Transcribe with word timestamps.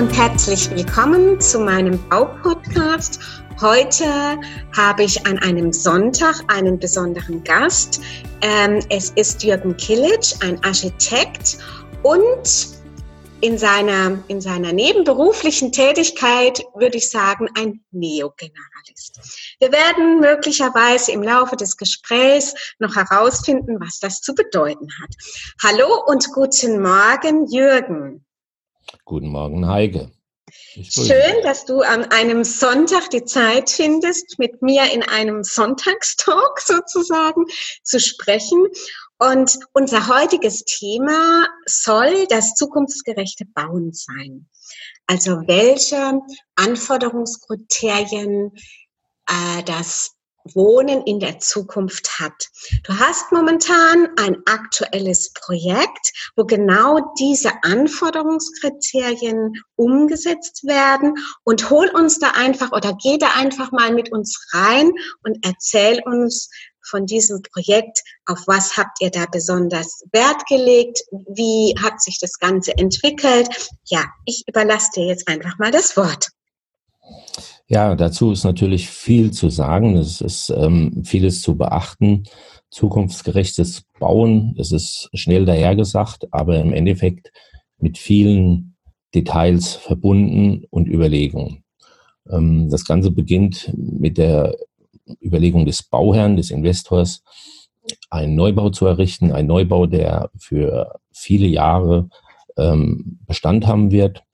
und 0.00 0.16
herzlich 0.16 0.70
willkommen 0.70 1.38
zu 1.42 1.60
meinem 1.60 2.02
Baupodcast. 2.08 3.20
Heute 3.60 4.38
habe 4.74 5.02
ich 5.02 5.26
an 5.26 5.38
einem 5.40 5.74
Sonntag 5.74 6.36
einen 6.48 6.78
besonderen 6.78 7.44
Gast. 7.44 8.00
Ähm, 8.40 8.82
es 8.88 9.10
ist 9.10 9.42
Jürgen 9.42 9.76
Kilic, 9.76 10.36
ein 10.42 10.58
Architekt 10.64 11.58
und 12.02 12.68
in 13.42 13.58
seiner, 13.58 14.18
in 14.28 14.40
seiner 14.40 14.72
nebenberuflichen 14.72 15.70
Tätigkeit 15.70 16.64
würde 16.74 16.96
ich 16.96 17.10
sagen 17.10 17.50
ein 17.58 17.84
Neogeneralist. 17.90 19.20
Wir 19.58 19.70
werden 19.70 20.20
möglicherweise 20.20 21.12
im 21.12 21.22
Laufe 21.22 21.56
des 21.56 21.76
Gesprächs 21.76 22.54
noch 22.78 22.96
herausfinden, 22.96 23.76
was 23.78 23.98
das 23.98 24.22
zu 24.22 24.34
bedeuten 24.34 24.88
hat. 25.02 25.14
Hallo 25.62 26.04
und 26.06 26.32
guten 26.32 26.80
Morgen, 26.80 27.48
Jürgen. 27.48 28.24
Guten 29.04 29.28
Morgen, 29.28 29.66
Heike. 29.68 30.10
Schön, 30.52 31.42
dass 31.42 31.64
du 31.64 31.80
an 31.82 32.04
einem 32.06 32.42
Sonntag 32.44 33.10
die 33.10 33.24
Zeit 33.24 33.70
findest, 33.70 34.38
mit 34.38 34.62
mir 34.62 34.92
in 34.92 35.02
einem 35.02 35.44
Sonntagstalk 35.44 36.60
sozusagen 36.64 37.44
zu 37.82 38.00
sprechen. 38.00 38.66
Und 39.18 39.58
unser 39.72 40.08
heutiges 40.08 40.64
Thema 40.64 41.46
soll 41.66 42.26
das 42.28 42.54
zukunftsgerechte 42.54 43.44
Bauen 43.44 43.92
sein. 43.92 44.48
Also 45.06 45.42
welche 45.46 46.20
Anforderungskriterien 46.56 48.52
äh, 49.26 49.62
das 49.64 50.16
Wohnen 50.44 51.02
in 51.02 51.20
der 51.20 51.38
Zukunft 51.38 52.18
hat. 52.18 52.48
Du 52.84 52.98
hast 52.98 53.32
momentan 53.32 54.08
ein 54.16 54.36
aktuelles 54.46 55.32
Projekt, 55.32 56.12
wo 56.36 56.44
genau 56.44 57.12
diese 57.18 57.50
Anforderungskriterien 57.62 59.52
umgesetzt 59.76 60.64
werden 60.64 61.14
und 61.44 61.70
hol 61.70 61.88
uns 61.88 62.18
da 62.18 62.32
einfach 62.32 62.72
oder 62.72 62.96
geh 63.02 63.18
da 63.18 63.30
einfach 63.34 63.72
mal 63.72 63.92
mit 63.92 64.12
uns 64.12 64.48
rein 64.52 64.90
und 65.22 65.38
erzähl 65.44 66.00
uns 66.04 66.48
von 66.82 67.06
diesem 67.06 67.42
Projekt, 67.42 68.02
auf 68.26 68.40
was 68.46 68.76
habt 68.76 69.00
ihr 69.00 69.10
da 69.10 69.26
besonders 69.26 70.02
Wert 70.12 70.46
gelegt, 70.48 71.00
wie 71.10 71.74
hat 71.80 72.02
sich 72.02 72.18
das 72.18 72.38
Ganze 72.38 72.76
entwickelt. 72.76 73.48
Ja, 73.84 74.04
ich 74.24 74.44
überlasse 74.46 74.90
dir 74.96 75.06
jetzt 75.06 75.28
einfach 75.28 75.58
mal 75.58 75.70
das 75.70 75.96
Wort. 75.96 76.28
Ja, 77.70 77.94
dazu 77.94 78.32
ist 78.32 78.42
natürlich 78.42 78.88
viel 78.88 79.30
zu 79.30 79.48
sagen. 79.48 79.96
Es 79.96 80.20
ist 80.20 80.50
ähm, 80.50 81.04
vieles 81.04 81.40
zu 81.40 81.56
beachten. 81.56 82.24
Zukunftsgerechtes 82.68 83.84
Bauen, 84.00 84.56
das 84.56 84.72
ist 84.72 85.08
schnell 85.14 85.44
dahergesagt, 85.44 86.26
aber 86.32 86.58
im 86.58 86.72
Endeffekt 86.72 87.30
mit 87.78 87.96
vielen 87.96 88.74
Details 89.14 89.76
verbunden 89.76 90.64
und 90.70 90.88
Überlegungen. 90.88 91.62
Ähm, 92.28 92.70
das 92.70 92.84
Ganze 92.84 93.12
beginnt 93.12 93.72
mit 93.76 94.18
der 94.18 94.56
Überlegung 95.22 95.64
des 95.64 95.84
Bauherrn, 95.84 96.36
des 96.36 96.50
Investors, 96.50 97.22
einen 98.10 98.34
Neubau 98.34 98.70
zu 98.70 98.86
errichten, 98.86 99.30
ein 99.30 99.46
Neubau, 99.46 99.86
der 99.86 100.30
für 100.36 100.98
viele 101.12 101.46
Jahre 101.46 102.08
ähm, 102.56 103.20
Bestand 103.28 103.68
haben 103.68 103.92
wird, 103.92 104.24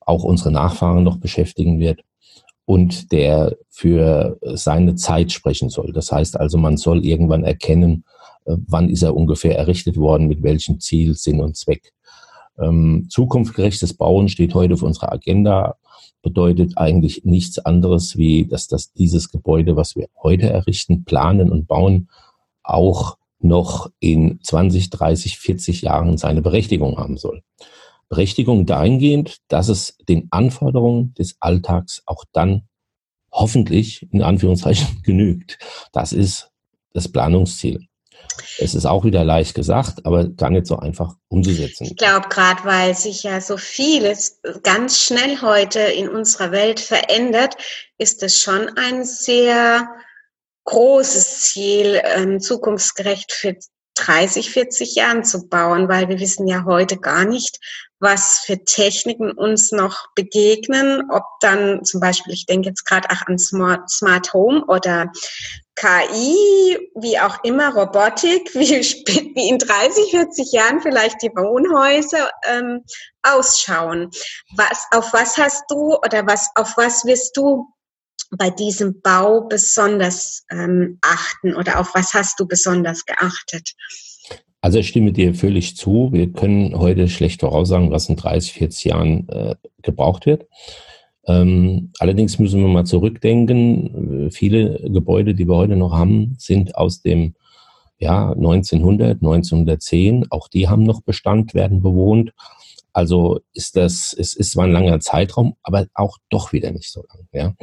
auch 0.00 0.24
unsere 0.24 0.52
Nachfahren 0.52 1.04
noch 1.04 1.16
beschäftigen 1.16 1.78
wird 1.78 2.02
und 2.64 3.12
der 3.12 3.56
für 3.68 4.38
seine 4.42 4.94
Zeit 4.94 5.32
sprechen 5.32 5.68
soll. 5.68 5.92
Das 5.92 6.12
heißt 6.12 6.38
also, 6.38 6.58
man 6.58 6.76
soll 6.76 7.04
irgendwann 7.04 7.44
erkennen, 7.44 8.04
äh, 8.44 8.56
wann 8.66 8.88
ist 8.88 9.02
er 9.02 9.16
ungefähr 9.16 9.56
errichtet 9.56 9.96
worden, 9.96 10.28
mit 10.28 10.42
welchem 10.42 10.80
Ziel, 10.80 11.14
Sinn 11.14 11.40
und 11.40 11.56
Zweck. 11.56 11.92
Ähm, 12.58 13.06
zukunftsgerechtes 13.08 13.94
Bauen 13.94 14.28
steht 14.28 14.54
heute 14.54 14.74
auf 14.74 14.82
unserer 14.82 15.12
Agenda, 15.12 15.76
bedeutet 16.22 16.76
eigentlich 16.76 17.24
nichts 17.24 17.58
anderes, 17.58 18.16
wie 18.16 18.46
dass 18.46 18.68
das 18.68 18.92
dieses 18.92 19.30
Gebäude, 19.30 19.76
was 19.76 19.96
wir 19.96 20.08
heute 20.22 20.48
errichten, 20.48 21.04
planen 21.04 21.50
und 21.50 21.66
bauen, 21.66 22.08
auch 22.62 23.16
noch 23.40 23.90
in 23.98 24.38
20, 24.42 24.90
30, 24.90 25.38
40 25.38 25.82
Jahren 25.82 26.16
seine 26.16 26.42
Berechtigung 26.42 26.96
haben 26.96 27.16
soll. 27.16 27.42
Berechtigung 28.12 28.66
dahingehend, 28.66 29.38
dass 29.48 29.70
es 29.70 29.96
den 30.06 30.28
Anforderungen 30.30 31.14
des 31.14 31.36
Alltags 31.40 32.02
auch 32.04 32.24
dann 32.34 32.68
hoffentlich 33.32 34.06
in 34.12 34.20
Anführungszeichen 34.20 35.00
genügt. 35.02 35.58
Das 35.92 36.12
ist 36.12 36.50
das 36.92 37.10
Planungsziel. 37.10 37.86
Es 38.58 38.74
ist 38.74 38.84
auch 38.84 39.04
wieder 39.04 39.24
leicht 39.24 39.54
gesagt, 39.54 40.04
aber 40.04 40.28
gar 40.28 40.50
nicht 40.50 40.66
so 40.66 40.76
einfach 40.76 41.14
umzusetzen. 41.28 41.84
Ich 41.84 41.96
glaube, 41.96 42.28
gerade 42.28 42.62
weil 42.64 42.94
sich 42.94 43.22
ja 43.22 43.40
so 43.40 43.56
vieles 43.56 44.40
ganz 44.62 45.00
schnell 45.00 45.40
heute 45.40 45.80
in 45.80 46.10
unserer 46.10 46.52
Welt 46.52 46.80
verändert, 46.80 47.56
ist 47.96 48.22
es 48.22 48.38
schon 48.38 48.68
ein 48.76 49.06
sehr 49.06 49.88
großes 50.64 51.40
Ziel, 51.40 52.02
ähm, 52.04 52.40
zukunftsgerecht 52.40 53.32
für 53.32 53.56
30, 53.94 54.50
40 54.50 54.94
Jahren 54.94 55.24
zu 55.24 55.48
bauen, 55.48 55.88
weil 55.88 56.08
wir 56.08 56.20
wissen 56.20 56.46
ja 56.46 56.64
heute 56.64 56.98
gar 56.98 57.24
nicht, 57.24 57.58
was 58.02 58.40
für 58.40 58.64
Techniken 58.64 59.30
uns 59.30 59.70
noch 59.70 60.08
begegnen, 60.14 61.08
ob 61.10 61.22
dann 61.40 61.84
zum 61.84 62.00
Beispiel, 62.00 62.34
ich 62.34 62.46
denke 62.46 62.68
jetzt 62.68 62.84
gerade 62.84 63.08
auch 63.10 63.26
an 63.26 63.38
Smart, 63.38 63.88
Smart 63.88 64.34
Home 64.34 64.64
oder 64.66 65.10
KI, 65.76 66.90
wie 66.96 67.18
auch 67.20 67.42
immer, 67.44 67.74
Robotik, 67.74 68.50
wie, 68.54 68.70
wie 69.34 69.48
in 69.48 69.58
30, 69.58 70.10
40 70.10 70.52
Jahren 70.52 70.80
vielleicht 70.82 71.22
die 71.22 71.30
Wohnhäuser 71.30 72.30
ähm, 72.44 72.84
ausschauen. 73.22 74.10
Was, 74.56 74.86
auf 74.90 75.12
was 75.12 75.38
hast 75.38 75.62
du 75.68 75.96
oder 75.96 76.26
was, 76.26 76.50
auf 76.56 76.76
was 76.76 77.04
wirst 77.04 77.36
du 77.36 77.68
bei 78.36 78.50
diesem 78.50 79.00
Bau 79.00 79.42
besonders 79.42 80.44
ähm, 80.50 80.98
achten 81.02 81.54
oder 81.54 81.78
auf 81.78 81.94
was 81.94 82.14
hast 82.14 82.40
du 82.40 82.46
besonders 82.46 83.04
geachtet? 83.04 83.74
Also 84.62 84.78
ich 84.78 84.88
stimme 84.88 85.12
dir 85.12 85.34
völlig 85.34 85.76
zu. 85.76 86.10
Wir 86.12 86.32
können 86.32 86.78
heute 86.78 87.08
schlecht 87.08 87.40
voraussagen, 87.40 87.90
was 87.90 88.08
in 88.08 88.16
30, 88.16 88.52
40 88.52 88.84
Jahren 88.84 89.28
äh, 89.28 89.56
gebraucht 89.82 90.24
wird. 90.24 90.46
Ähm, 91.26 91.90
allerdings 91.98 92.38
müssen 92.38 92.60
wir 92.60 92.68
mal 92.68 92.86
zurückdenken. 92.86 94.30
Viele 94.30 94.88
Gebäude, 94.88 95.34
die 95.34 95.48
wir 95.48 95.56
heute 95.56 95.74
noch 95.74 95.92
haben, 95.92 96.36
sind 96.38 96.76
aus 96.76 97.02
dem 97.02 97.34
Jahr 97.98 98.36
1900, 98.36 99.20
1910. 99.20 100.26
Auch 100.30 100.46
die 100.46 100.68
haben 100.68 100.84
noch 100.84 101.02
Bestand, 101.02 101.54
werden 101.54 101.82
bewohnt. 101.82 102.32
Also 102.92 103.40
ist 103.54 103.74
das, 103.74 104.14
es 104.16 104.34
ist 104.34 104.52
zwar 104.52 104.66
ein 104.66 104.72
langer 104.72 105.00
Zeitraum, 105.00 105.54
aber 105.64 105.86
auch 105.94 106.18
doch 106.28 106.52
wieder 106.52 106.70
nicht 106.70 106.90
so 106.90 107.02
lang. 107.08 107.26
Ja. 107.32 107.54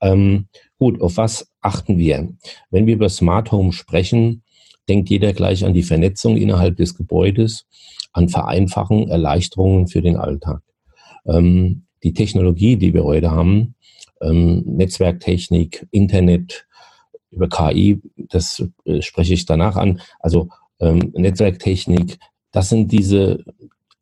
Ähm, 0.00 0.46
gut, 0.78 1.00
auf 1.00 1.16
was 1.16 1.50
achten 1.60 1.98
wir? 1.98 2.28
Wenn 2.70 2.86
wir 2.86 2.94
über 2.94 3.08
Smart 3.08 3.50
Home 3.50 3.72
sprechen, 3.72 4.43
denkt 4.88 5.10
jeder 5.10 5.32
gleich 5.32 5.64
an 5.64 5.74
die 5.74 5.82
Vernetzung 5.82 6.36
innerhalb 6.36 6.76
des 6.76 6.96
Gebäudes, 6.96 7.66
an 8.12 8.28
Vereinfachung, 8.28 9.08
Erleichterungen 9.08 9.88
für 9.88 10.02
den 10.02 10.16
Alltag. 10.16 10.62
Ähm, 11.26 11.84
die 12.02 12.12
Technologie, 12.12 12.76
die 12.76 12.94
wir 12.94 13.04
heute 13.04 13.30
haben, 13.30 13.74
ähm, 14.20 14.62
Netzwerktechnik, 14.66 15.86
Internet, 15.90 16.66
über 17.30 17.48
KI, 17.48 18.00
das 18.16 18.64
äh, 18.84 19.02
spreche 19.02 19.34
ich 19.34 19.46
danach 19.46 19.76
an, 19.76 20.00
also 20.20 20.48
ähm, 20.80 21.12
Netzwerktechnik, 21.14 22.18
das 22.52 22.68
sind 22.68 22.92
diese, 22.92 23.42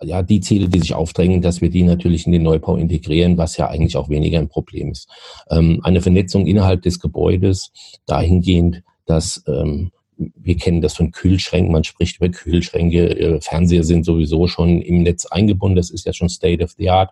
ja, 0.02 0.22
die 0.22 0.40
Ziele, 0.40 0.68
die 0.68 0.80
sich 0.80 0.94
aufdrängen, 0.94 1.40
dass 1.40 1.60
wir 1.60 1.70
die 1.70 1.82
natürlich 1.82 2.26
in 2.26 2.32
den 2.32 2.42
Neubau 2.42 2.76
integrieren, 2.76 3.38
was 3.38 3.56
ja 3.56 3.68
eigentlich 3.68 3.96
auch 3.96 4.10
weniger 4.10 4.38
ein 4.38 4.48
Problem 4.48 4.90
ist. 4.90 5.08
Ähm, 5.50 5.80
eine 5.82 6.02
Vernetzung 6.02 6.46
innerhalb 6.46 6.82
des 6.82 7.00
Gebäudes 7.00 7.72
dahingehend, 8.04 8.82
dass 9.06 9.42
ähm, 9.46 9.92
wir 10.36 10.56
kennen 10.56 10.80
das 10.80 10.94
von 10.94 11.10
Kühlschränken, 11.10 11.72
man 11.72 11.84
spricht 11.84 12.18
über 12.18 12.28
Kühlschränke, 12.28 13.18
äh, 13.18 13.40
Fernseher 13.40 13.84
sind 13.84 14.04
sowieso 14.04 14.46
schon 14.46 14.80
im 14.80 15.02
Netz 15.02 15.26
eingebunden, 15.26 15.76
das 15.76 15.90
ist 15.90 16.06
ja 16.06 16.12
schon 16.12 16.28
State 16.28 16.62
of 16.62 16.72
the 16.78 16.90
Art. 16.90 17.10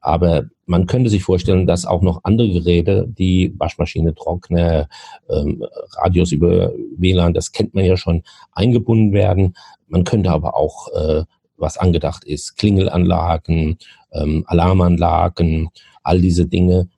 Aber 0.00 0.44
man 0.66 0.86
könnte 0.86 1.10
sich 1.10 1.24
vorstellen, 1.24 1.66
dass 1.66 1.84
auch 1.84 2.02
noch 2.02 2.20
andere 2.22 2.50
Geräte, 2.50 3.06
die 3.08 3.52
Waschmaschine, 3.58 4.14
Trockner, 4.14 4.88
ähm, 5.28 5.64
Radios 5.96 6.30
über 6.30 6.72
WLAN, 6.96 7.34
das 7.34 7.52
kennt 7.52 7.74
man 7.74 7.84
ja 7.84 7.96
schon, 7.96 8.22
eingebunden 8.52 9.12
werden. 9.12 9.56
Man 9.88 10.04
könnte 10.04 10.30
aber 10.30 10.56
auch, 10.56 10.88
äh, 10.94 11.24
was 11.56 11.78
angedacht 11.78 12.24
ist, 12.24 12.56
Klingelanlagen, 12.56 13.78
ähm, 14.12 14.44
Alarmanlagen, 14.46 15.70
all 16.02 16.20
diese 16.20 16.46
Dinge 16.46 16.88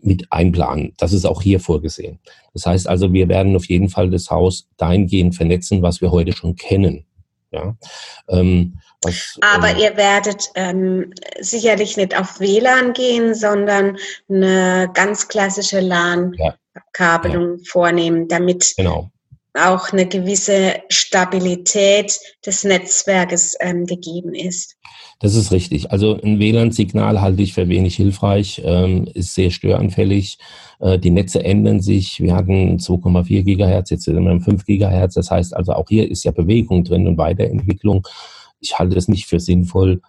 mit 0.00 0.30
einplanen. 0.30 0.94
Das 0.98 1.12
ist 1.12 1.24
auch 1.24 1.42
hier 1.42 1.60
vorgesehen. 1.60 2.18
Das 2.54 2.66
heißt 2.66 2.88
also, 2.88 3.12
wir 3.12 3.28
werden 3.28 3.56
auf 3.56 3.66
jeden 3.66 3.88
Fall 3.88 4.10
das 4.10 4.30
Haus 4.30 4.68
dahingehend 4.76 5.34
vernetzen, 5.34 5.82
was 5.82 6.00
wir 6.00 6.10
heute 6.10 6.32
schon 6.32 6.56
kennen. 6.56 7.06
Ja. 7.50 7.76
Ähm, 8.28 8.78
was, 9.02 9.38
Aber 9.40 9.70
ähm, 9.70 9.78
ihr 9.78 9.96
werdet 9.96 10.50
ähm, 10.54 11.12
sicherlich 11.38 11.96
nicht 11.96 12.18
auf 12.18 12.40
WLAN 12.40 12.92
gehen, 12.92 13.34
sondern 13.34 13.98
eine 14.28 14.90
ganz 14.94 15.28
klassische 15.28 15.80
LAN-Kabelung 15.80 17.58
ja, 17.58 17.64
vornehmen, 17.66 18.28
damit 18.28 18.74
genau. 18.76 19.10
auch 19.54 19.92
eine 19.92 20.06
gewisse 20.06 20.82
Stabilität 20.88 22.18
des 22.44 22.64
Netzwerkes 22.64 23.54
ähm, 23.60 23.86
gegeben 23.86 24.34
ist. 24.34 24.76
Das 25.18 25.34
ist 25.34 25.50
richtig. 25.50 25.90
Also 25.92 26.20
ein 26.20 26.38
WLAN-Signal 26.38 27.22
halte 27.22 27.42
ich 27.42 27.54
für 27.54 27.68
wenig 27.68 27.96
hilfreich, 27.96 28.60
ähm, 28.64 29.08
ist 29.14 29.34
sehr 29.34 29.50
störanfällig. 29.50 30.38
Äh, 30.78 30.98
die 30.98 31.10
Netze 31.10 31.42
ändern 31.42 31.80
sich. 31.80 32.20
Wir 32.20 32.34
hatten 32.34 32.78
2,4 32.78 33.42
Gigahertz, 33.42 33.88
jetzt 33.90 34.04
sind 34.04 34.22
wir 34.22 34.40
5 34.40 34.66
Gigahertz. 34.66 35.14
Das 35.14 35.30
heißt 35.30 35.56
also 35.56 35.72
auch 35.72 35.88
hier 35.88 36.10
ist 36.10 36.24
ja 36.24 36.32
Bewegung 36.32 36.84
drin 36.84 37.06
und 37.06 37.16
Weiterentwicklung. 37.16 38.06
Ich 38.60 38.78
halte 38.78 38.96
es 38.96 39.08
nicht 39.08 39.26
für 39.26 39.40
sinnvoll, 39.40 40.02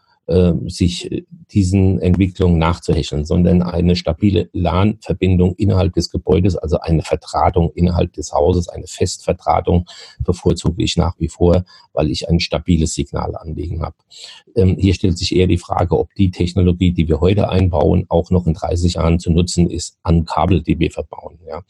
sich 0.68 1.26
diesen 1.52 2.02
Entwicklungen 2.02 2.58
nachzuhecheln, 2.58 3.24
sondern 3.24 3.62
eine 3.62 3.96
stabile 3.96 4.50
LAN-Verbindung 4.52 5.56
innerhalb 5.56 5.94
des 5.94 6.12
Gebäudes, 6.12 6.58
also 6.58 6.80
eine 6.80 7.02
Vertratung 7.02 7.72
innerhalb 7.76 8.12
des 8.12 8.34
Hauses, 8.34 8.68
eine 8.68 8.88
Festvertratung 8.88 9.86
bevorzuge 10.20 10.84
ich 10.84 10.98
nach 10.98 11.16
wie 11.20 11.30
vor, 11.30 11.64
weil 11.94 12.12
ich 12.12 12.28
ein 12.28 12.42
stabiles 12.42 12.94
Signal 12.94 13.36
anlegen 13.36 13.82
habe. 13.82 13.96
Ähm, 14.56 14.76
hier 14.78 14.94
stellt 14.94 15.18
sich 15.18 15.34
eher 15.34 15.48
die 15.48 15.58
Frage, 15.58 15.98
ob 15.98 16.14
die 16.16 16.32
Technologie, 16.32 16.92
die 16.92 17.08
wir 17.08 17.22
heute 17.22 17.50
einbauen, 17.50 18.06
auch 18.10 18.30
noch 18.30 18.48
in 18.48 18.54
30 18.54 18.96
Jahren 18.96 19.20
zu 19.20 19.32
nutzen 19.32 19.70
ist 19.70 19.98
an 20.04 20.26
Kabel, 20.26 20.62
die 20.62 20.78
wir 20.78 20.92
verbauen. 20.92 21.40
Ja. 21.48 21.64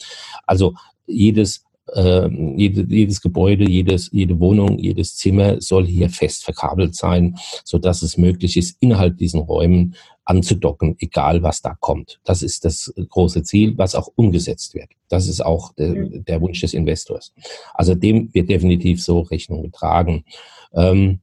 Also 0.45 0.73
jedes 1.05 1.66
äh, 1.93 2.29
jede, 2.55 2.85
jedes 2.93 3.21
Gebäude, 3.21 3.69
jedes, 3.69 4.09
jede 4.11 4.39
Wohnung, 4.39 4.77
jedes 4.79 5.15
Zimmer 5.15 5.61
soll 5.61 5.85
hier 5.85 6.09
fest 6.09 6.43
verkabelt 6.43 6.95
sein, 6.95 7.35
so 7.63 7.77
dass 7.77 8.01
es 8.01 8.17
möglich 8.17 8.57
ist, 8.57 8.77
innerhalb 8.79 9.17
diesen 9.17 9.41
Räumen 9.41 9.95
anzudocken, 10.25 10.95
egal 10.99 11.41
was 11.41 11.61
da 11.61 11.75
kommt. 11.79 12.19
Das 12.25 12.43
ist 12.43 12.65
das 12.65 12.93
große 13.09 13.43
Ziel, 13.43 13.77
was 13.77 13.95
auch 13.95 14.09
umgesetzt 14.15 14.75
wird. 14.75 14.89
Das 15.07 15.27
ist 15.27 15.43
auch 15.43 15.73
der, 15.73 15.89
mhm. 15.89 16.25
der 16.25 16.41
Wunsch 16.41 16.59
des 16.59 16.73
Investors. 16.73 17.33
Also 17.73 17.95
dem 17.95 18.33
wird 18.33 18.49
definitiv 18.49 19.01
so 19.01 19.21
Rechnung 19.21 19.63
getragen. 19.63 20.25
Ähm, 20.73 21.21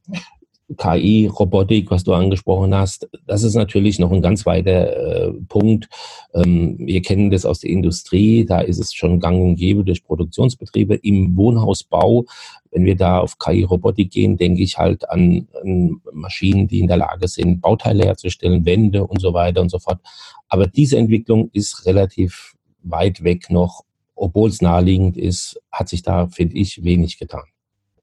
KI, 0.75 1.27
Robotik, 1.27 1.91
was 1.91 2.05
du 2.05 2.13
angesprochen 2.13 2.75
hast, 2.75 3.09
das 3.27 3.43
ist 3.43 3.55
natürlich 3.55 3.99
noch 3.99 4.13
ein 4.13 4.23
ganz 4.23 4.47
weiter 4.47 5.27
äh, 5.27 5.33
Punkt. 5.49 5.89
Ähm, 6.35 6.77
wir 6.79 7.03
kennen 7.03 7.31
das 7.31 7.45
aus 7.45 7.61
der 7.61 7.71
Industrie, 7.71 8.45
da 8.45 8.61
ist 8.61 8.79
es 8.79 8.93
schon 8.93 9.21
gang 9.21 9.41
und 9.41 9.57
gäbe 9.57 9.85
durch 9.85 10.05
Produktionsbetriebe. 10.05 10.97
Im 10.97 11.37
Wohnhausbau, 11.37 12.25
wenn 12.71 12.85
wir 12.85 12.97
da 12.97 13.21
auf 13.21 13.39
KI, 13.39 13.65
Robotik 13.65 14.11
gehen, 14.11 14.37
denke 14.37 14.63
ich 14.63 14.79
halt 14.79 15.09
an, 15.11 15.49
an 15.63 16.01
Maschinen, 16.13 16.69
die 16.69 16.81
in 16.81 16.89
der 16.89 16.97
Lage 16.99 17.29
sind, 17.29 17.61
Bauteile 17.61 18.05
herzustellen, 18.05 18.65
Wände 18.67 19.07
und 19.07 19.21
so 19.21 19.33
weiter 19.33 19.61
und 19.61 19.71
so 19.71 19.79
fort. 19.79 20.01
Aber 20.49 20.67
diese 20.67 20.99
Entwicklung 20.99 21.51
ist 21.53 21.87
relativ 21.87 22.55
weit 22.83 23.25
weg 23.25 23.51
noch. 23.51 23.85
Obwohl 24.17 24.49
es 24.49 24.63
naheliegend 24.63 25.17
ist, 25.17 25.61
hat 25.73 25.89
sich 25.89 26.03
da, 26.03 26.29
finde 26.29 26.57
ich, 26.57 26.85
wenig 26.85 27.19
getan. 27.19 27.43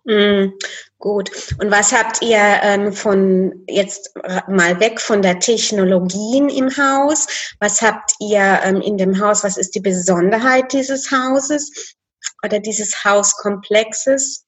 Mm, 0.03 0.53
gut. 0.97 1.29
Und 1.59 1.69
was 1.69 1.91
habt 1.93 2.21
ihr 2.23 2.39
ähm, 2.63 2.91
von 2.91 3.63
jetzt 3.67 4.11
mal 4.47 4.79
weg 4.79 4.99
von 4.99 5.21
der 5.21 5.39
Technologien 5.39 6.49
im 6.49 6.69
Haus? 6.75 7.27
Was 7.59 7.81
habt 7.81 8.13
ihr 8.19 8.59
ähm, 8.63 8.81
in 8.81 8.97
dem 8.97 9.19
Haus? 9.19 9.43
Was 9.43 9.57
ist 9.57 9.75
die 9.75 9.79
Besonderheit 9.79 10.73
dieses 10.73 11.11
Hauses 11.11 11.95
oder 12.43 12.59
dieses 12.59 13.03
Hauskomplexes? 13.05 14.45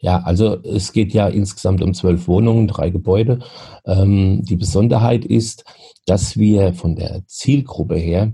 Ja, 0.00 0.20
also 0.24 0.60
es 0.62 0.92
geht 0.92 1.12
ja 1.14 1.28
insgesamt 1.28 1.82
um 1.82 1.94
zwölf 1.94 2.26
Wohnungen, 2.26 2.66
drei 2.68 2.90
Gebäude. 2.90 3.40
Ähm, 3.86 4.44
die 4.44 4.56
Besonderheit 4.56 5.24
ist, 5.24 5.64
dass 6.06 6.36
wir 6.36 6.74
von 6.74 6.96
der 6.96 7.22
Zielgruppe 7.26 7.96
her 7.96 8.32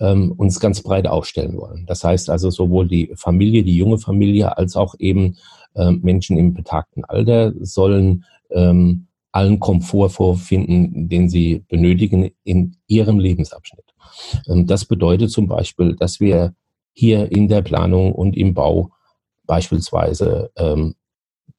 ähm, 0.00 0.32
uns 0.32 0.58
ganz 0.58 0.82
breit 0.82 1.06
aufstellen 1.06 1.56
wollen. 1.56 1.84
Das 1.86 2.02
heißt 2.02 2.30
also 2.30 2.50
sowohl 2.50 2.88
die 2.88 3.12
Familie, 3.14 3.62
die 3.62 3.76
junge 3.76 3.98
Familie, 3.98 4.56
als 4.56 4.74
auch 4.74 4.94
eben 4.98 5.36
äh, 5.74 5.90
Menschen 5.90 6.36
im 6.36 6.54
betagten 6.54 7.04
Alter 7.04 7.52
sollen 7.60 8.24
ähm, 8.50 9.06
allen 9.32 9.60
Komfort 9.60 10.10
vorfinden, 10.10 11.08
den 11.08 11.28
sie 11.28 11.64
benötigen 11.68 12.30
in 12.42 12.76
ihrem 12.86 13.18
Lebensabschnitt. 13.18 13.84
Ähm, 14.48 14.66
das 14.66 14.84
bedeutet 14.84 15.30
zum 15.30 15.46
Beispiel, 15.46 15.96
dass 15.96 16.20
wir 16.20 16.54
hier 16.92 17.30
in 17.30 17.48
der 17.48 17.62
Planung 17.62 18.12
und 18.12 18.36
im 18.36 18.54
Bau 18.54 18.90
beispielsweise 19.46 20.50
ähm, 20.56 20.94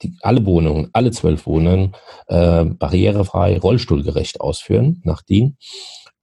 die, 0.02 0.16
alle 0.22 0.46
Wohnungen, 0.46 0.90
alle 0.94 1.12
zwölf 1.12 1.46
Wohnungen 1.46 1.94
äh, 2.28 2.66
barrierefrei, 2.66 3.58
rollstuhlgerecht 3.60 4.42
ausführen 4.42 5.02
nach 5.04 5.22
DIN. 5.22 5.58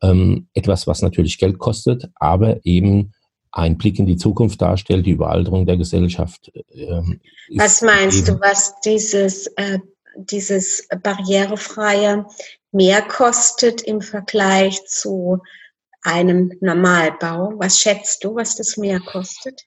Ähm, 0.00 0.48
etwas, 0.54 0.86
was 0.86 1.02
natürlich 1.02 1.38
Geld 1.38 1.58
kostet, 1.58 2.08
aber 2.14 2.64
eben 2.64 3.12
ein 3.52 3.78
Blick 3.78 3.98
in 3.98 4.06
die 4.06 4.16
Zukunft 4.16 4.60
darstellt, 4.60 5.06
die 5.06 5.12
Überalterung 5.12 5.66
der 5.66 5.76
Gesellschaft. 5.76 6.52
Ähm, 6.72 7.20
was 7.56 7.82
meinst 7.82 8.28
du, 8.28 8.40
was 8.40 8.78
dieses, 8.80 9.46
äh, 9.56 9.78
dieses 10.16 10.86
barrierefreie 11.02 12.26
mehr 12.72 13.02
kostet 13.02 13.82
im 13.82 14.00
Vergleich 14.00 14.84
zu 14.86 15.38
einem 16.02 16.52
Normalbau? 16.60 17.54
Was 17.56 17.80
schätzt 17.80 18.24
du, 18.24 18.34
was 18.34 18.56
das 18.56 18.76
mehr 18.76 19.00
kostet? 19.00 19.62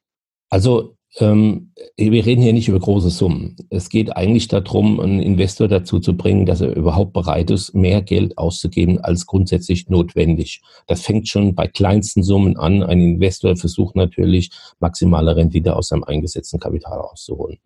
Also 0.49 0.95
ähm, 1.17 1.73
wir 1.97 2.25
reden 2.25 2.41
hier 2.41 2.53
nicht 2.53 2.69
über 2.69 2.79
große 2.79 3.09
Summen. 3.09 3.57
Es 3.69 3.89
geht 3.89 4.15
eigentlich 4.15 4.47
darum, 4.47 4.99
einen 4.99 5.19
Investor 5.19 5.67
dazu 5.67 5.99
zu 5.99 6.15
bringen, 6.15 6.45
dass 6.45 6.61
er 6.61 6.75
überhaupt 6.75 7.11
bereit 7.11 7.51
ist, 7.51 7.73
mehr 7.73 8.01
Geld 8.01 8.37
auszugeben 8.37 8.99
als 8.99 9.25
grundsätzlich 9.25 9.89
notwendig. 9.89 10.61
Das 10.87 11.01
fängt 11.01 11.27
schon 11.27 11.53
bei 11.53 11.67
kleinsten 11.67 12.23
Summen 12.23 12.57
an. 12.57 12.81
Ein 12.81 13.01
Investor 13.01 13.57
versucht 13.57 13.95
natürlich, 13.95 14.51
maximale 14.79 15.35
Rendite 15.35 15.75
aus 15.75 15.89
seinem 15.89 16.05
eingesetzten 16.05 16.59
Kapital 16.59 16.99
rauszuholen. 16.99 17.57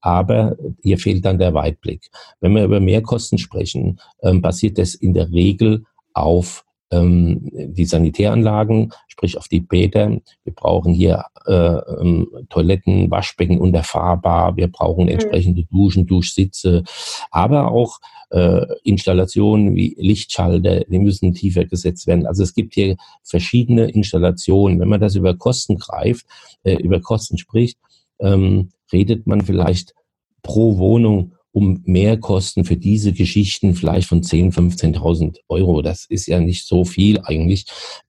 Aber 0.00 0.56
hier 0.82 0.98
fehlt 0.98 1.24
dann 1.24 1.38
der 1.38 1.54
Weitblick. 1.54 2.08
Wenn 2.40 2.54
wir 2.54 2.64
über 2.64 2.78
Mehrkosten 2.78 3.38
sprechen, 3.38 3.98
ähm, 4.22 4.42
basiert 4.42 4.78
das 4.78 4.94
in 4.94 5.12
der 5.12 5.32
Regel 5.32 5.84
auf 6.14 6.64
ähm, 6.92 7.50
die 7.52 7.84
Sanitäranlagen, 7.84 8.92
sprich 9.08 9.36
auf 9.38 9.48
die 9.48 9.60
Bäder. 9.60 10.20
Wir 10.44 10.54
brauchen 10.54 10.94
hier 10.94 11.24
äh, 11.46 11.52
ähm, 11.54 12.28
Toiletten, 12.50 13.10
Waschbecken 13.10 13.58
unterfahrbar. 13.58 14.56
Wir 14.56 14.68
brauchen 14.68 15.04
mhm. 15.04 15.12
entsprechende 15.12 15.64
Duschen, 15.64 16.06
Duschsitze, 16.06 16.84
aber 17.30 17.72
auch 17.72 17.98
äh, 18.30 18.66
Installationen 18.84 19.74
wie 19.74 19.96
Lichtschalter, 19.98 20.84
die 20.84 20.98
müssen 20.98 21.34
tiefer 21.34 21.64
gesetzt 21.64 22.06
werden. 22.06 22.26
Also 22.26 22.42
es 22.42 22.54
gibt 22.54 22.74
hier 22.74 22.96
verschiedene 23.22 23.90
Installationen. 23.90 24.80
Wenn 24.80 24.88
man 24.88 25.00
das 25.00 25.16
über 25.16 25.34
Kosten 25.34 25.76
greift, 25.76 26.26
äh, 26.62 26.74
über 26.74 27.00
Kosten 27.00 27.38
spricht, 27.38 27.78
ähm, 28.20 28.70
redet 28.92 29.26
man 29.26 29.40
vielleicht 29.40 29.94
pro 30.42 30.78
Wohnung 30.78 31.32
um 31.52 31.82
Mehrkosten 31.84 32.64
für 32.64 32.78
diese 32.78 33.12
Geschichten 33.12 33.74
vielleicht 33.74 34.08
von 34.08 34.22
10.000, 34.22 34.96
15.000 34.96 35.36
Euro. 35.48 35.82
Das 35.82 36.06
ist 36.06 36.26
ja 36.26 36.40
nicht 36.40 36.66
so 36.66 36.84
viel 36.84 37.20
eigentlich. 37.22 37.66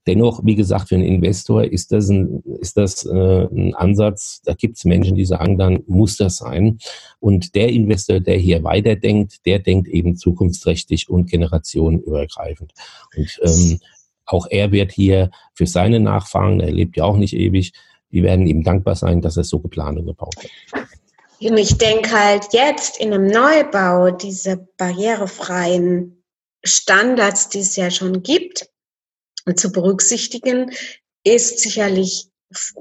Dennoch, 0.08 0.46
wie 0.46 0.56
gesagt, 0.56 0.90
für 0.90 0.96
einen 0.96 1.04
Investor 1.04 1.66
ist 1.66 1.92
das 1.92 2.10
ein, 2.10 2.42
ist 2.62 2.78
das, 2.78 3.06
äh, 3.06 3.48
ein 3.52 3.76
Ansatz. 3.76 4.42
Da 4.46 4.54
gibt 4.54 4.78
es 4.78 4.86
Menschen, 4.86 5.18
die 5.18 5.26
sagen, 5.26 5.58
dann 5.58 5.84
muss 5.88 6.16
das 6.16 6.38
sein. 6.38 6.78
Und 7.20 7.54
der 7.56 7.70
Investor, 7.70 8.22
der 8.22 8.38
hier 8.38 8.64
weiterdenkt, 8.64 9.46
der 9.46 9.60
denkt 9.60 9.90
eben 9.90 10.16
zukunftsträchtig 10.16 11.10
und 11.10 11.30
generationenübergreifend. 11.30 12.72
Und 13.16 13.40
ähm, 13.44 13.80
auch 14.26 14.48
er 14.50 14.72
wird 14.72 14.94
hier 14.94 15.32
für 15.54 15.68
seine 15.68 16.00
Nachfahren, 16.00 16.62
er 16.62 16.72
lebt 16.72 16.96
ja 16.96 17.04
auch 17.04 17.18
nicht 17.18 17.36
ewig, 17.36 17.74
die 18.14 18.24
werden 18.24 18.48
ihm 18.48 18.64
dankbar 18.64 18.96
sein, 18.96 19.22
dass 19.22 19.38
er 19.38 19.44
so 19.44 19.60
geplant 19.60 20.00
und 20.00 20.06
gebaut 20.06 20.36
hat. 20.38 20.83
Und 21.46 21.58
ich 21.58 21.78
denke 21.78 22.12
halt 22.12 22.54
jetzt 22.54 23.00
in 23.00 23.14
einem 23.14 23.28
Neubau 23.28 24.12
diese 24.12 24.58
barrierefreien 24.78 26.24
Standards, 26.64 27.50
die 27.50 27.60
es 27.60 27.76
ja 27.76 27.92
schon 27.92 28.24
gibt, 28.24 28.70
zu 29.56 29.72
berücksichtigen, 29.72 30.72
ist 31.24 31.60
sicherlich 31.60 32.30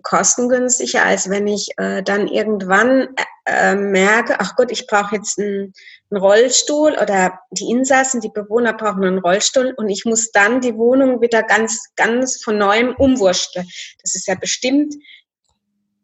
kostengünstiger, 0.02 1.04
als 1.04 1.30
wenn 1.30 1.46
ich 1.46 1.70
äh, 1.78 2.02
dann 2.02 2.28
irgendwann 2.28 3.08
äh, 3.46 3.74
merke, 3.74 4.38
ach 4.38 4.54
Gott, 4.56 4.70
ich 4.70 4.86
brauche 4.86 5.16
jetzt 5.16 5.38
einen, 5.38 5.72
einen, 6.10 6.22
Rollstuhl 6.22 6.92
oder 7.00 7.40
die 7.50 7.70
Insassen, 7.70 8.20
die 8.20 8.28
Bewohner 8.28 8.74
brauchen 8.74 9.04
einen 9.04 9.18
Rollstuhl 9.18 9.74
und 9.76 9.88
ich 9.88 10.04
muss 10.04 10.30
dann 10.30 10.60
die 10.60 10.76
Wohnung 10.76 11.20
wieder 11.20 11.42
ganz, 11.42 11.88
ganz 11.96 12.42
von 12.42 12.58
neuem 12.58 12.94
umwurschteln. 12.96 13.66
Das 14.02 14.14
ist 14.14 14.26
ja 14.26 14.34
bestimmt 14.34 14.94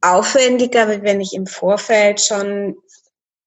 aufwendiger, 0.00 1.02
wenn 1.02 1.20
ich 1.20 1.34
im 1.34 1.46
Vorfeld 1.46 2.20
schon, 2.20 2.76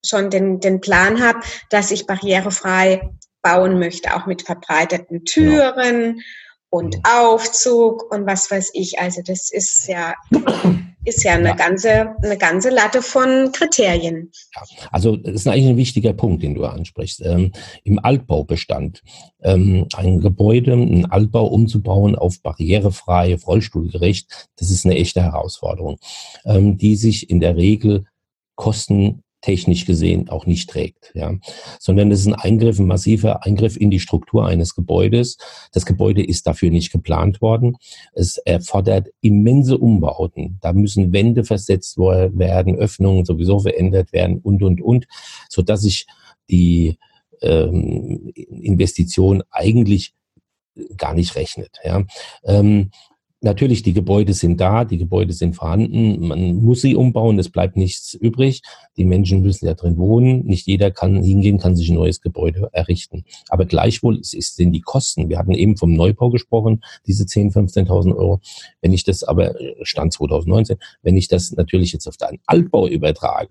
schon 0.06 0.30
den, 0.30 0.60
den 0.60 0.82
Plan 0.82 1.24
habe, 1.24 1.40
dass 1.70 1.92
ich 1.92 2.08
barrierefrei 2.08 3.10
bauen 3.42 3.80
möchte, 3.80 4.16
auch 4.16 4.26
mit 4.26 4.44
verbreiteten 4.44 5.26
Türen 5.26 6.14
genau. 6.14 6.24
und 6.70 6.98
Aufzug 7.08 8.12
und 8.12 8.28
was 8.28 8.52
weiß 8.52 8.72
ich. 8.74 9.00
Also 9.00 9.22
das 9.26 9.52
ist 9.52 9.88
ja 9.88 10.14
ist 11.06 11.24
ja 11.24 11.34
eine 11.34 11.50
ja. 11.50 11.56
ganze 11.56 12.16
eine 12.22 12.38
ganze 12.38 12.70
Latte 12.70 13.02
von 13.02 13.52
Kriterien. 13.52 14.32
Ja, 14.56 14.62
also 14.92 15.16
das 15.16 15.34
ist 15.34 15.48
eigentlich 15.48 15.68
ein 15.68 15.78
wichtiger 15.78 16.14
Punkt, 16.14 16.44
den 16.44 16.56
du 16.56 16.66
ansprichst. 16.66 17.22
Ähm, 17.26 17.52
Im 17.84 18.00
Altbaubestand 18.00 19.02
ähm, 19.42 19.88
ein 19.96 20.20
Gebäude, 20.20 20.74
ein 20.74 21.12
Altbau 21.12 21.48
umzubauen 21.48 22.16
auf 22.16 22.42
barrierefrei, 22.42 23.36
rollstuhlgerecht, 23.36 24.50
das 24.58 24.70
ist 24.70 24.86
eine 24.86 24.96
echte 24.96 25.22
Herausforderung, 25.22 25.98
ähm, 26.46 26.78
die 26.78 26.96
sich 26.96 27.30
in 27.30 27.40
der 27.40 27.56
Regel 27.56 28.06
Kosten 28.56 29.24
technisch 29.42 29.86
gesehen 29.86 30.30
auch 30.30 30.46
nicht 30.46 30.70
trägt, 30.70 31.12
ja, 31.16 31.36
sondern 31.80 32.12
es 32.12 32.22
ist 32.22 32.28
ein 32.28 32.36
Eingriff, 32.36 32.80
ein 32.80 32.88
massiver 32.88 33.44
Eingriff 33.46 33.76
in 33.76 33.92
die 33.92 34.00
Struktur 34.00 34.46
eines 34.46 34.76
Gebäudes. 34.76 35.38
Das 35.72 35.86
Gebäude 35.86 36.24
ist 36.24 36.48
dafür 36.48 36.70
nicht 36.70 36.92
geplant 36.92 37.42
worden. 37.42 37.78
Es 38.14 38.38
erfordert 38.38 39.10
immense 39.22 39.78
Umbauten. 39.78 40.60
Da 40.62 40.74
müssen 40.74 41.12
Wände 41.14 41.44
versetzt 41.44 41.98
werden, 41.98 42.76
Öffnungen 42.76 43.26
sowieso 43.26 43.60
verändert 43.60 44.14
werden 44.14 44.40
und 44.40 44.64
und 44.64 44.82
und, 44.82 45.08
so 45.50 45.62
dass 45.62 45.82
sich 45.82 46.06
die 46.50 46.98
ähm, 47.42 48.32
Investition 48.36 49.44
eigentlich 49.50 50.14
gar 50.98 51.14
nicht 51.14 51.36
rechnet. 51.36 51.80
Ja. 51.84 52.04
Ähm, 52.44 52.92
Natürlich, 53.44 53.82
die 53.82 53.94
Gebäude 53.94 54.36
sind 54.36 54.62
da, 54.62 54.86
die 54.86 55.00
Gebäude 55.00 55.34
sind 55.34 55.56
vorhanden, 55.56 56.28
man 56.28 56.58
muss 56.58 56.82
sie 56.82 56.96
umbauen, 56.96 57.40
es 57.40 57.50
bleibt 57.50 57.76
nichts 57.76 58.14
übrig. 58.14 58.62
Die 58.98 59.04
Menschen 59.04 59.42
müssen 59.42 59.66
ja 59.66 59.74
drin 59.74 59.98
wohnen, 59.98 60.46
nicht 60.46 60.68
jeder 60.68 60.92
kann 60.92 61.24
hingehen, 61.24 61.58
kann 61.58 61.76
sich 61.76 61.90
ein 61.90 61.96
neues 61.96 62.22
Gebäude 62.22 62.70
errichten. 62.72 63.26
Aber 63.50 63.66
gleichwohl 63.66 64.20
sind 64.22 64.74
die 64.74 64.82
Kosten, 64.82 65.28
wir 65.28 65.40
hatten 65.40 65.56
eben 65.56 65.76
vom 65.76 65.92
Neubau 65.92 66.30
gesprochen, 66.30 66.84
diese 67.08 67.24
10.000, 67.24 67.88
15.000 67.88 68.16
Euro. 68.16 68.42
Wenn 68.80 68.94
ich 68.94 69.06
das 69.06 69.24
aber, 69.24 69.56
Stand 69.82 70.14
2019, 70.14 70.78
wenn 71.02 71.18
ich 71.18 71.28
das 71.28 71.52
natürlich 71.52 71.94
jetzt 71.94 72.08
auf 72.08 72.18
den 72.18 72.38
Altbau 72.46 72.88
übertrage, 72.88 73.50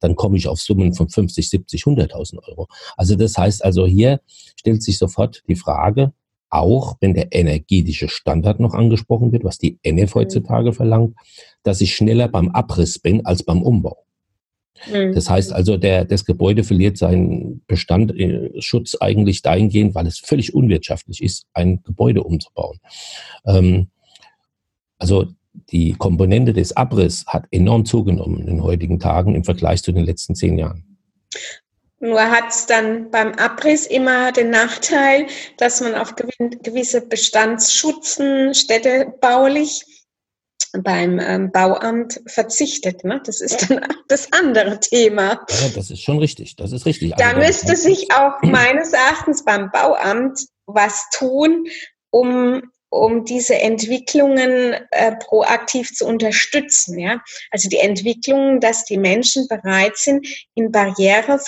dann 0.00 0.16
komme 0.16 0.36
ich 0.36 0.48
auf 0.48 0.60
Summen 0.60 0.94
von 0.94 1.08
50, 1.08 1.48
70, 1.48 1.84
100.000 1.84 2.42
Euro. 2.48 2.66
Also 2.96 3.14
das 3.14 3.38
heißt 3.38 3.64
also 3.64 3.86
hier 3.86 4.20
stellt 4.56 4.82
sich 4.82 4.98
sofort 4.98 5.44
die 5.48 5.54
Frage, 5.54 6.12
auch 6.50 6.96
wenn 7.00 7.14
der 7.14 7.32
energetische 7.32 8.08
Standard 8.08 8.60
noch 8.60 8.74
angesprochen 8.74 9.32
wird, 9.32 9.44
was 9.44 9.58
die 9.58 9.78
NF 9.82 10.14
mhm. 10.14 10.20
heutzutage 10.20 10.72
verlangt, 10.72 11.14
dass 11.62 11.80
ich 11.80 11.94
schneller 11.94 12.28
beim 12.28 12.48
Abriss 12.50 12.98
bin 12.98 13.24
als 13.26 13.42
beim 13.42 13.62
Umbau. 13.62 14.04
Mhm. 14.92 15.14
Das 15.14 15.28
heißt 15.28 15.52
also, 15.52 15.76
der, 15.76 16.04
das 16.04 16.24
Gebäude 16.24 16.64
verliert 16.64 16.96
seinen 16.96 17.62
Bestandschutz 17.66 18.94
äh, 18.94 18.98
eigentlich 19.00 19.42
dahingehend, 19.42 19.94
weil 19.94 20.06
es 20.06 20.18
völlig 20.18 20.54
unwirtschaftlich 20.54 21.22
ist, 21.22 21.46
ein 21.52 21.82
Gebäude 21.82 22.22
umzubauen. 22.22 22.78
Ähm, 23.46 23.88
also 24.98 25.26
die 25.70 25.92
Komponente 25.92 26.52
des 26.52 26.76
Abriss 26.76 27.26
hat 27.26 27.46
enorm 27.50 27.84
zugenommen 27.84 28.40
in 28.40 28.46
den 28.46 28.62
heutigen 28.62 28.98
Tagen 28.98 29.34
im 29.34 29.44
Vergleich 29.44 29.82
zu 29.82 29.92
den 29.92 30.04
letzten 30.04 30.34
zehn 30.34 30.58
Jahren. 30.58 30.84
Nur 32.00 32.30
hat 32.30 32.50
es 32.50 32.66
dann 32.66 33.10
beim 33.10 33.32
Abriss 33.32 33.86
immer 33.86 34.30
den 34.30 34.50
Nachteil, 34.50 35.26
dass 35.56 35.80
man 35.80 35.94
auf 35.94 36.14
gewisse 36.14 37.00
Bestandsschutzen 37.00 38.54
städtebaulich 38.54 39.84
beim 40.82 41.18
ähm, 41.18 41.50
Bauamt 41.50 42.20
verzichtet. 42.26 43.02
Ne? 43.02 43.20
Das 43.24 43.40
ist 43.40 43.68
dann 43.68 43.86
das 44.08 44.32
andere 44.32 44.78
Thema. 44.78 45.44
Ja, 45.48 45.68
das 45.74 45.90
ist 45.90 46.02
schon 46.02 46.18
richtig. 46.18 46.56
Das 46.56 46.72
ist 46.72 46.86
richtig. 46.86 47.14
Da 47.16 47.30
also, 47.30 47.40
müsste 47.40 47.74
sich 47.74 48.12
auch 48.12 48.42
meines 48.42 48.92
Erachtens 48.92 49.44
beim 49.44 49.70
Bauamt 49.70 50.38
was 50.66 51.04
tun, 51.10 51.66
um 52.10 52.62
um 52.90 53.26
diese 53.26 53.54
Entwicklungen 53.54 54.74
äh, 54.92 55.14
proaktiv 55.16 55.92
zu 55.92 56.06
unterstützen. 56.06 56.98
Ja? 56.98 57.22
Also 57.50 57.68
die 57.68 57.76
Entwicklungen, 57.76 58.60
dass 58.60 58.86
die 58.86 58.96
Menschen 58.96 59.46
bereit 59.46 59.98
sind, 59.98 60.26
in 60.54 60.72
Barriere 60.72 61.38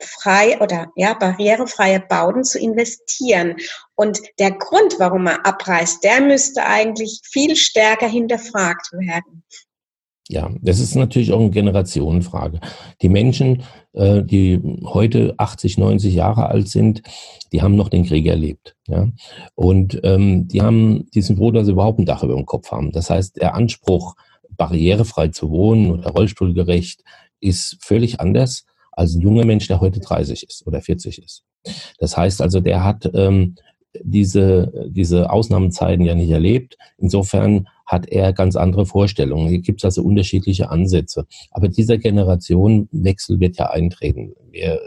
frei 0.00 0.60
oder 0.60 0.88
ja, 0.96 1.14
barrierefreie 1.14 2.00
Bauten 2.00 2.44
zu 2.44 2.58
investieren. 2.58 3.56
Und 3.94 4.20
der 4.38 4.52
Grund, 4.52 4.96
warum 4.98 5.24
man 5.24 5.38
abreißt, 5.42 6.02
der 6.04 6.20
müsste 6.20 6.64
eigentlich 6.64 7.20
viel 7.24 7.56
stärker 7.56 8.08
hinterfragt 8.08 8.92
werden. 8.92 9.44
Ja, 10.30 10.48
das 10.60 10.78
ist 10.78 10.94
natürlich 10.94 11.32
auch 11.32 11.40
eine 11.40 11.50
Generationenfrage. 11.50 12.60
Die 13.02 13.08
Menschen, 13.08 13.64
äh, 13.94 14.22
die 14.22 14.60
heute 14.84 15.34
80, 15.38 15.76
90 15.76 16.14
Jahre 16.14 16.46
alt 16.46 16.68
sind, 16.68 17.02
die 17.52 17.62
haben 17.62 17.74
noch 17.74 17.88
den 17.88 18.04
Krieg 18.04 18.26
erlebt. 18.26 18.76
Ja? 18.86 19.08
Und 19.56 19.98
ähm, 20.04 20.46
die 20.46 20.62
haben, 20.62 21.10
die 21.12 21.22
sind 21.22 21.36
froh, 21.36 21.50
dass 21.50 21.66
sie 21.66 21.72
überhaupt 21.72 21.98
ein 21.98 22.06
Dach 22.06 22.22
über 22.22 22.36
dem 22.36 22.46
Kopf 22.46 22.70
haben. 22.70 22.92
Das 22.92 23.10
heißt, 23.10 23.38
der 23.38 23.56
Anspruch, 23.56 24.14
barrierefrei 24.56 25.28
zu 25.28 25.50
wohnen 25.50 25.90
oder 25.90 26.10
rollstuhlgerecht, 26.10 27.02
ist 27.40 27.78
völlig 27.80 28.20
anders 28.20 28.66
als 29.00 29.14
ein 29.14 29.22
junger 29.22 29.46
Mensch, 29.46 29.66
der 29.66 29.80
heute 29.80 29.98
30 29.98 30.46
ist 30.46 30.66
oder 30.66 30.82
40 30.82 31.24
ist. 31.24 31.42
Das 31.98 32.16
heißt 32.16 32.42
also, 32.42 32.60
der 32.60 32.84
hat 32.84 33.10
ähm, 33.14 33.54
diese, 33.98 34.72
diese 34.88 35.30
Ausnahmezeiten 35.30 36.04
ja 36.04 36.14
nicht 36.14 36.30
erlebt. 36.30 36.76
Insofern 36.98 37.66
hat 37.86 38.06
er 38.08 38.34
ganz 38.34 38.56
andere 38.56 38.84
Vorstellungen. 38.84 39.48
Hier 39.48 39.60
gibt 39.60 39.80
es 39.80 39.86
also 39.86 40.02
unterschiedliche 40.02 40.70
Ansätze. 40.70 41.26
Aber 41.50 41.68
dieser 41.68 41.96
Generationenwechsel 41.96 43.40
wird 43.40 43.56
ja 43.56 43.70
eintreten. 43.70 44.34
Wir 44.50 44.78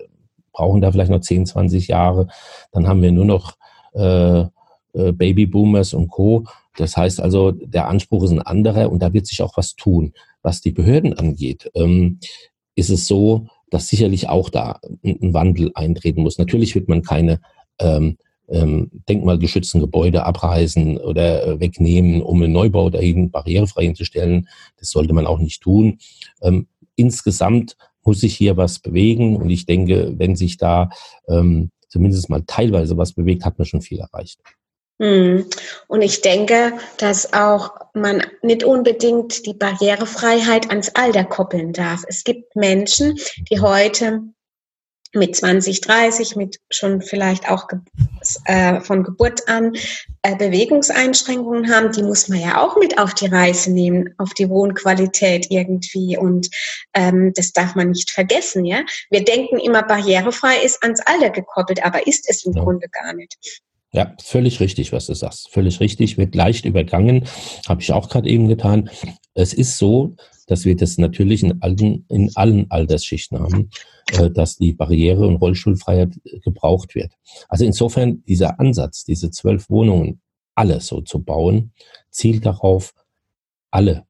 brauchen 0.53 0.81
da 0.81 0.91
vielleicht 0.91 1.11
noch 1.11 1.19
10, 1.19 1.47
20 1.47 1.87
Jahre. 1.87 2.27
Dann 2.71 2.87
haben 2.87 3.01
wir 3.01 3.11
nur 3.11 3.25
noch 3.25 3.55
äh, 3.93 4.41
äh, 4.41 5.11
Babyboomers 5.11 5.95
und 5.95 6.09
Co. 6.09 6.45
Das 6.77 6.95
heißt 6.95 7.19
also, 7.19 7.51
der 7.51 7.87
Anspruch 7.87 8.23
ist 8.23 8.31
ein 8.31 8.41
anderer 8.41 8.91
und 8.91 9.01
da 9.01 9.11
wird 9.11 9.25
sich 9.25 9.41
auch 9.41 9.57
was 9.57 9.75
tun. 9.75 10.13
Was 10.43 10.61
die 10.61 10.71
Behörden 10.71 11.17
angeht, 11.17 11.71
ähm, 11.73 12.19
ist 12.75 12.89
es 12.89 13.07
so, 13.07 13.47
dass 13.73 13.87
sicherlich 13.87 14.29
auch 14.29 14.49
da 14.49 14.79
ein 15.03 15.33
Wandel 15.33 15.71
eintreten 15.73 16.21
muss. 16.21 16.37
Natürlich 16.37 16.75
wird 16.75 16.89
man 16.89 17.01
keine 17.01 17.41
ähm, 17.79 18.17
ähm, 18.47 18.91
denkmalgeschützten 19.09 19.81
Gebäude 19.81 20.25
abreißen 20.25 20.97
oder 20.97 21.47
äh, 21.47 21.59
wegnehmen, 21.59 22.21
um 22.21 22.43
einen 22.43 22.53
Neubau 22.53 22.91
dahin 22.91 23.31
barrierefrei 23.31 23.85
hinzustellen. 23.85 24.47
Das 24.77 24.91
sollte 24.91 25.13
man 25.13 25.25
auch 25.25 25.39
nicht 25.39 25.61
tun. 25.61 25.97
Ähm, 26.41 26.67
insgesamt 26.95 27.75
muss 28.03 28.19
sich 28.19 28.35
hier 28.35 28.57
was 28.57 28.77
bewegen 28.77 29.37
und 29.37 29.49
ich 29.49 29.65
denke, 29.65 30.13
wenn 30.17 30.35
sich 30.35 30.57
da 30.57 30.89
ähm, 31.27 31.71
zumindest 31.87 32.29
mal 32.29 32.43
teilweise 32.45 32.95
was 32.95 33.13
bewegt, 33.13 33.43
hat 33.43 33.57
man 33.57 33.65
schon 33.65 33.81
viel 33.81 33.99
erreicht. 33.99 34.39
Hm. 34.99 35.45
Und 35.87 36.01
ich 36.01 36.21
denke, 36.21 36.73
dass 36.97 37.33
auch 37.33 37.71
man 37.93 38.23
nicht 38.41 38.63
unbedingt 38.63 39.45
die 39.45 39.53
Barrierefreiheit 39.53 40.69
ans 40.69 40.89
Alter 40.95 41.23
koppeln 41.23 41.73
darf. 41.73 42.03
Es 42.07 42.23
gibt 42.23 42.55
Menschen, 42.55 43.17
die 43.49 43.59
heute 43.59 44.21
mit 45.15 45.35
20, 45.35 45.81
30, 45.81 46.35
mit 46.35 46.59
schon 46.71 47.01
vielleicht 47.01 47.49
auch 47.49 47.67
äh, 48.45 48.81
von 48.81 49.03
Geburt 49.03 49.47
an 49.47 49.73
äh, 50.23 50.35
Bewegungseinschränkungen 50.35 51.71
haben, 51.71 51.91
die 51.91 52.01
muss 52.01 52.29
man 52.29 52.39
ja 52.39 52.61
auch 52.61 52.77
mit 52.77 52.97
auf 52.97 53.13
die 53.13 53.27
Reise 53.27 53.71
nehmen, 53.71 54.13
auf 54.17 54.33
die 54.33 54.49
Wohnqualität 54.49 55.47
irgendwie. 55.51 56.17
Und 56.17 56.49
ähm, 56.95 57.31
das 57.35 57.53
darf 57.53 57.75
man 57.75 57.89
nicht 57.89 58.09
vergessen. 58.09 58.65
Ja, 58.65 58.81
wir 59.11 59.23
denken 59.23 59.59
immer, 59.59 59.83
barrierefrei 59.83 60.63
ist 60.63 60.81
ans 60.81 61.01
Alter 61.01 61.29
gekoppelt, 61.29 61.85
aber 61.85 62.07
ist 62.07 62.27
es 62.27 62.43
im 62.45 62.53
ja. 62.53 62.63
Grunde 62.63 62.87
gar 62.89 63.13
nicht. 63.13 63.37
Ja, 63.93 64.15
völlig 64.21 64.59
richtig, 64.59 64.91
was 64.91 65.05
du 65.05 65.13
sagst. 65.13 65.49
Völlig 65.51 65.79
richtig, 65.79 66.17
wird 66.17 66.33
leicht 66.33 66.65
übergangen. 66.65 67.25
Habe 67.67 67.81
ich 67.81 67.91
auch 67.93 68.09
gerade 68.09 68.27
eben 68.27 68.47
getan. 68.47 68.89
Es 69.35 69.53
ist 69.53 69.77
so, 69.77 70.15
dass 70.47 70.65
wir 70.65 70.75
das 70.75 70.97
natürlich 70.97 71.43
in 71.43 71.61
allen, 71.61 72.05
in 72.09 72.31
allen 72.35 72.69
Altersschichten 72.71 73.39
haben, 73.39 73.69
äh, 74.13 74.31
dass 74.31 74.57
die 74.57 74.73
Barriere- 74.73 75.27
und 75.27 75.35
Rollstuhlfreiheit 75.35 76.19
gebraucht 76.43 76.95
wird. 76.95 77.13
Also 77.47 77.65
insofern 77.65 78.23
dieser 78.25 78.59
Ansatz, 78.59 79.03
diese 79.03 79.29
zwölf 79.29 79.69
Wohnungen, 79.69 80.21
alle 80.55 80.81
so 80.81 81.01
zu 81.01 81.23
bauen, 81.23 81.71
zielt 82.09 82.45
darauf, 82.45 82.93
alle 83.71 84.05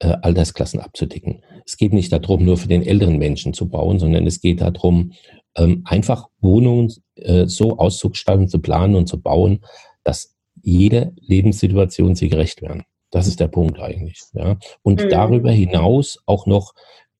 äh, 0.00 0.16
Altersklassen 0.22 0.80
abzudecken. 0.80 1.42
Es 1.64 1.76
geht 1.76 1.92
nicht 1.92 2.12
darum, 2.12 2.44
nur 2.44 2.56
für 2.56 2.68
den 2.68 2.84
älteren 2.84 3.18
Menschen 3.18 3.54
zu 3.54 3.68
bauen, 3.68 3.98
sondern 3.98 4.26
es 4.26 4.40
geht 4.40 4.60
darum, 4.60 5.12
ähm, 5.56 5.82
einfach 5.84 6.28
Wohnungen 6.40 6.92
äh, 7.16 7.46
so 7.46 7.78
auszugestalten, 7.78 8.48
zu 8.48 8.60
planen 8.60 8.94
und 8.94 9.06
zu 9.06 9.20
bauen, 9.20 9.60
dass 10.02 10.34
jede 10.62 11.12
Lebenssituation 11.16 12.14
sie 12.14 12.28
gerecht 12.28 12.62
werden. 12.62 12.84
Das 13.10 13.26
ist 13.26 13.40
der 13.40 13.48
Punkt 13.48 13.80
eigentlich. 13.80 14.22
Ja. 14.32 14.56
Und 14.82 15.02
mhm. 15.04 15.08
darüber 15.08 15.50
hinaus 15.50 16.18
auch 16.26 16.46
noch 16.46 16.74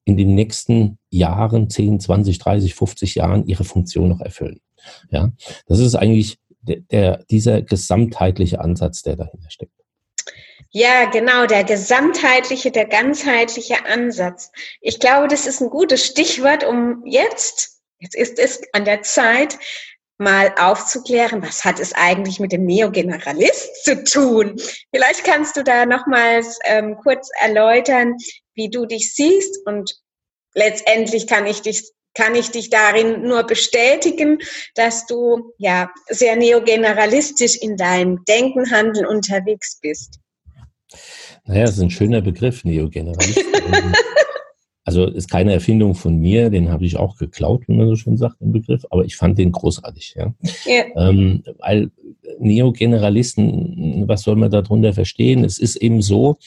in 0.04 0.16
den 0.16 0.34
nächsten 0.34 0.99
Jahren, 1.10 1.68
10, 1.68 2.00
20, 2.00 2.38
30, 2.38 2.75
50 2.75 3.14
Jahren 3.16 3.46
ihre 3.46 3.64
Funktion 3.64 4.08
noch 4.08 4.20
erfüllen. 4.20 4.60
Ja. 5.10 5.32
Das 5.66 5.78
ist 5.78 5.94
eigentlich 5.94 6.38
der, 6.62 6.80
der, 6.90 7.25
dieser 7.30 7.62
gesamtheitliche 7.62 8.60
Ansatz, 8.60 9.02
der 9.02 9.16
dahinter 9.16 9.50
steckt. 9.50 9.72
Ja, 10.73 11.07
genau, 11.07 11.47
der 11.47 11.65
gesamtheitliche, 11.65 12.71
der 12.71 12.87
ganzheitliche 12.87 13.87
Ansatz. 13.87 14.53
Ich 14.81 15.00
glaube, 15.00 15.27
das 15.29 15.47
ist 15.47 15.61
ein 15.61 15.71
gutes 15.71 16.07
Stichwort, 16.07 16.65
um 16.65 17.03
jetzt 17.05 17.81
Jetzt 18.00 18.17
ist 18.17 18.39
es 18.39 18.62
an 18.73 18.85
der 18.85 19.03
Zeit, 19.03 19.59
mal 20.17 20.55
aufzuklären, 20.59 21.43
was 21.43 21.65
hat 21.65 21.79
es 21.81 21.93
eigentlich 21.93 22.41
mit 22.41 22.53
dem 22.53 22.65
Neogeneralist 22.65 23.85
zu 23.85 24.05
tun? 24.05 24.61
Vielleicht 24.93 25.25
kannst 25.25 25.57
du 25.57 25.62
da 25.62 25.87
nochmals 25.87 26.59
ähm, 26.65 26.97
kurz 27.03 27.29
erläutern, 27.41 28.17
wie 28.55 28.71
du 28.71 28.87
dich 28.87 29.15
siehst 29.15 29.67
und 29.67 29.99
letztendlich 30.55 31.27
kann 31.27 31.47
ich 31.47 31.62
dich 31.62 31.93
kann 32.12 32.35
ich 32.35 32.50
dich 32.50 32.71
darin 32.71 33.23
nur 33.23 33.45
bestätigen, 33.45 34.39
dass 34.75 35.07
du 35.07 35.55
ja 35.59 35.93
sehr 36.09 36.35
neogeneralistisch 36.35 37.57
in 37.57 37.77
deinem 37.77 38.25
Denken, 38.25 38.69
Handeln 38.73 39.07
unterwegs 39.07 39.79
bist. 39.81 40.19
Naja, 41.44 41.64
das 41.64 41.76
ist 41.76 41.82
ein 41.82 41.90
schöner 41.90 42.20
Begriff, 42.20 42.64
Neogeneralist. 42.64 43.44
also 44.85 45.06
ist 45.06 45.30
keine 45.30 45.52
Erfindung 45.52 45.94
von 45.94 46.16
mir, 46.16 46.50
den 46.50 46.70
habe 46.70 46.85
ich 46.85 46.97
auch 46.97 47.16
geklaut, 47.16 47.68
wie 47.68 47.75
man 47.75 47.88
so 47.88 47.97
schön 47.97 48.16
sagt, 48.16 48.40
im 48.40 48.52
Begriff, 48.52 48.85
aber 48.90 49.04
ich 49.04 49.16
fand 49.16 49.38
den 49.38 49.52
großartig, 49.52 50.14
ja. 50.16 50.35
ja. 50.66 50.85
Ähm, 50.97 51.42
weil 51.59 51.90
Neogeneralisten, 52.38 54.09
was 54.09 54.23
soll 54.23 54.37
man 54.37 54.50
darunter 54.50 54.92
verstehen? 54.92 55.44
Es 55.44 55.59
ist 55.59 55.76
eben 55.76 56.02
so, 56.02 56.38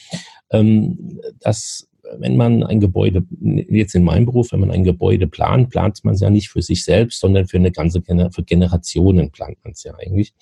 ähm, 0.50 1.20
dass 1.40 1.88
wenn 2.18 2.36
man 2.36 2.62
ein 2.62 2.80
Gebäude, 2.80 3.24
jetzt 3.40 3.94
in 3.94 4.04
meinem 4.04 4.26
Beruf, 4.26 4.52
wenn 4.52 4.60
man 4.60 4.70
ein 4.70 4.84
Gebäude 4.84 5.26
plant, 5.26 5.70
plant 5.70 6.04
man 6.04 6.14
es 6.14 6.20
ja 6.20 6.30
nicht 6.30 6.48
für 6.48 6.62
sich 6.62 6.84
selbst, 6.84 7.20
sondern 7.20 7.46
für 7.46 7.56
eine 7.56 7.72
ganze 7.72 8.02
für 8.02 8.44
Generationen 8.44 9.30
plant 9.30 9.58
man 9.64 9.72
es 9.72 9.84
ja 9.84 9.94
eigentlich. 9.94 10.34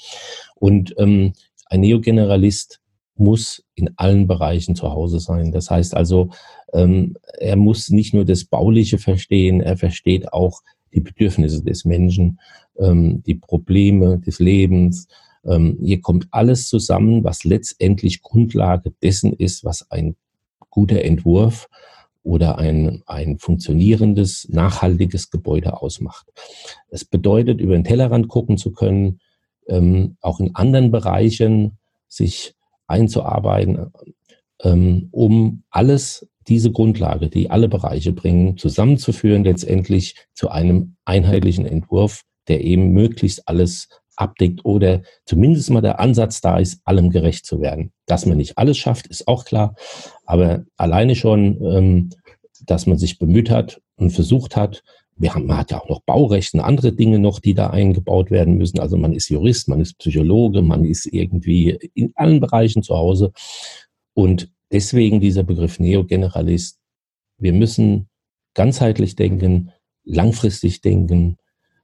Und 0.56 0.94
ähm, 0.98 1.32
ein 1.66 1.80
Neogeneralist 1.80 2.81
muss 3.16 3.64
in 3.74 3.90
allen 3.96 4.26
Bereichen 4.26 4.74
zu 4.74 4.90
Hause 4.92 5.20
sein. 5.20 5.52
Das 5.52 5.70
heißt 5.70 5.94
also, 5.96 6.30
ähm, 6.72 7.16
er 7.38 7.56
muss 7.56 7.90
nicht 7.90 8.14
nur 8.14 8.24
das 8.24 8.44
Bauliche 8.44 8.98
verstehen, 8.98 9.60
er 9.60 9.76
versteht 9.76 10.32
auch 10.32 10.62
die 10.94 11.00
Bedürfnisse 11.00 11.62
des 11.62 11.84
Menschen, 11.84 12.40
ähm, 12.78 13.22
die 13.24 13.34
Probleme 13.34 14.18
des 14.18 14.38
Lebens. 14.38 15.08
Ähm, 15.44 15.78
hier 15.82 16.00
kommt 16.00 16.28
alles 16.30 16.68
zusammen, 16.68 17.24
was 17.24 17.44
letztendlich 17.44 18.22
Grundlage 18.22 18.92
dessen 19.02 19.32
ist, 19.32 19.64
was 19.64 19.90
ein 19.90 20.16
guter 20.70 21.02
Entwurf 21.02 21.68
oder 22.22 22.58
ein, 22.58 23.02
ein 23.06 23.38
funktionierendes, 23.38 24.48
nachhaltiges 24.48 25.30
Gebäude 25.30 25.80
ausmacht. 25.82 26.26
Es 26.88 27.04
bedeutet, 27.04 27.60
über 27.60 27.74
den 27.74 27.84
Tellerrand 27.84 28.28
gucken 28.28 28.58
zu 28.58 28.72
können, 28.72 29.20
ähm, 29.66 30.16
auch 30.20 30.40
in 30.40 30.54
anderen 30.54 30.90
Bereichen 30.90 31.78
sich 32.08 32.54
einzuarbeiten, 32.92 33.92
ähm, 34.62 35.08
um 35.10 35.64
alles, 35.70 36.28
diese 36.48 36.72
Grundlage, 36.72 37.28
die 37.28 37.50
alle 37.50 37.68
Bereiche 37.68 38.12
bringen, 38.12 38.58
zusammenzuführen, 38.58 39.44
letztendlich 39.44 40.16
zu 40.34 40.50
einem 40.50 40.96
einheitlichen 41.04 41.66
Entwurf, 41.66 42.22
der 42.48 42.62
eben 42.62 42.92
möglichst 42.92 43.48
alles 43.48 43.88
abdeckt 44.16 44.64
oder 44.64 45.02
zumindest 45.24 45.70
mal 45.70 45.80
der 45.80 46.00
Ansatz 46.00 46.40
da 46.40 46.58
ist, 46.58 46.80
allem 46.84 47.10
gerecht 47.10 47.46
zu 47.46 47.60
werden. 47.60 47.92
Dass 48.06 48.26
man 48.26 48.36
nicht 48.36 48.58
alles 48.58 48.76
schafft, 48.76 49.06
ist 49.06 49.26
auch 49.28 49.44
klar, 49.44 49.74
aber 50.26 50.64
alleine 50.76 51.14
schon, 51.14 51.60
ähm, 51.62 52.10
dass 52.66 52.86
man 52.86 52.98
sich 52.98 53.18
bemüht 53.18 53.50
hat 53.50 53.80
und 53.96 54.10
versucht 54.10 54.56
hat, 54.56 54.82
wir 55.16 55.34
haben, 55.34 55.46
man 55.46 55.58
hat 55.58 55.70
ja 55.70 55.80
auch 55.80 55.88
noch 55.88 56.02
Baurecht 56.02 56.54
und 56.54 56.60
andere 56.60 56.92
Dinge 56.92 57.18
noch, 57.18 57.38
die 57.38 57.54
da 57.54 57.70
eingebaut 57.70 58.30
werden 58.30 58.56
müssen. 58.56 58.80
Also 58.80 58.96
man 58.96 59.12
ist 59.12 59.28
Jurist, 59.28 59.68
man 59.68 59.80
ist 59.80 59.98
Psychologe, 59.98 60.62
man 60.62 60.84
ist 60.84 61.06
irgendwie 61.06 61.78
in 61.94 62.12
allen 62.14 62.40
Bereichen 62.40 62.82
zu 62.82 62.96
Hause. 62.96 63.32
Und 64.14 64.50
deswegen 64.72 65.20
dieser 65.20 65.44
Begriff 65.44 65.78
Neogeneralist. 65.78 66.78
Wir 67.38 67.52
müssen 67.52 68.08
ganzheitlich 68.54 69.16
denken, 69.16 69.72
langfristig 70.04 70.80
denken, 70.80 71.36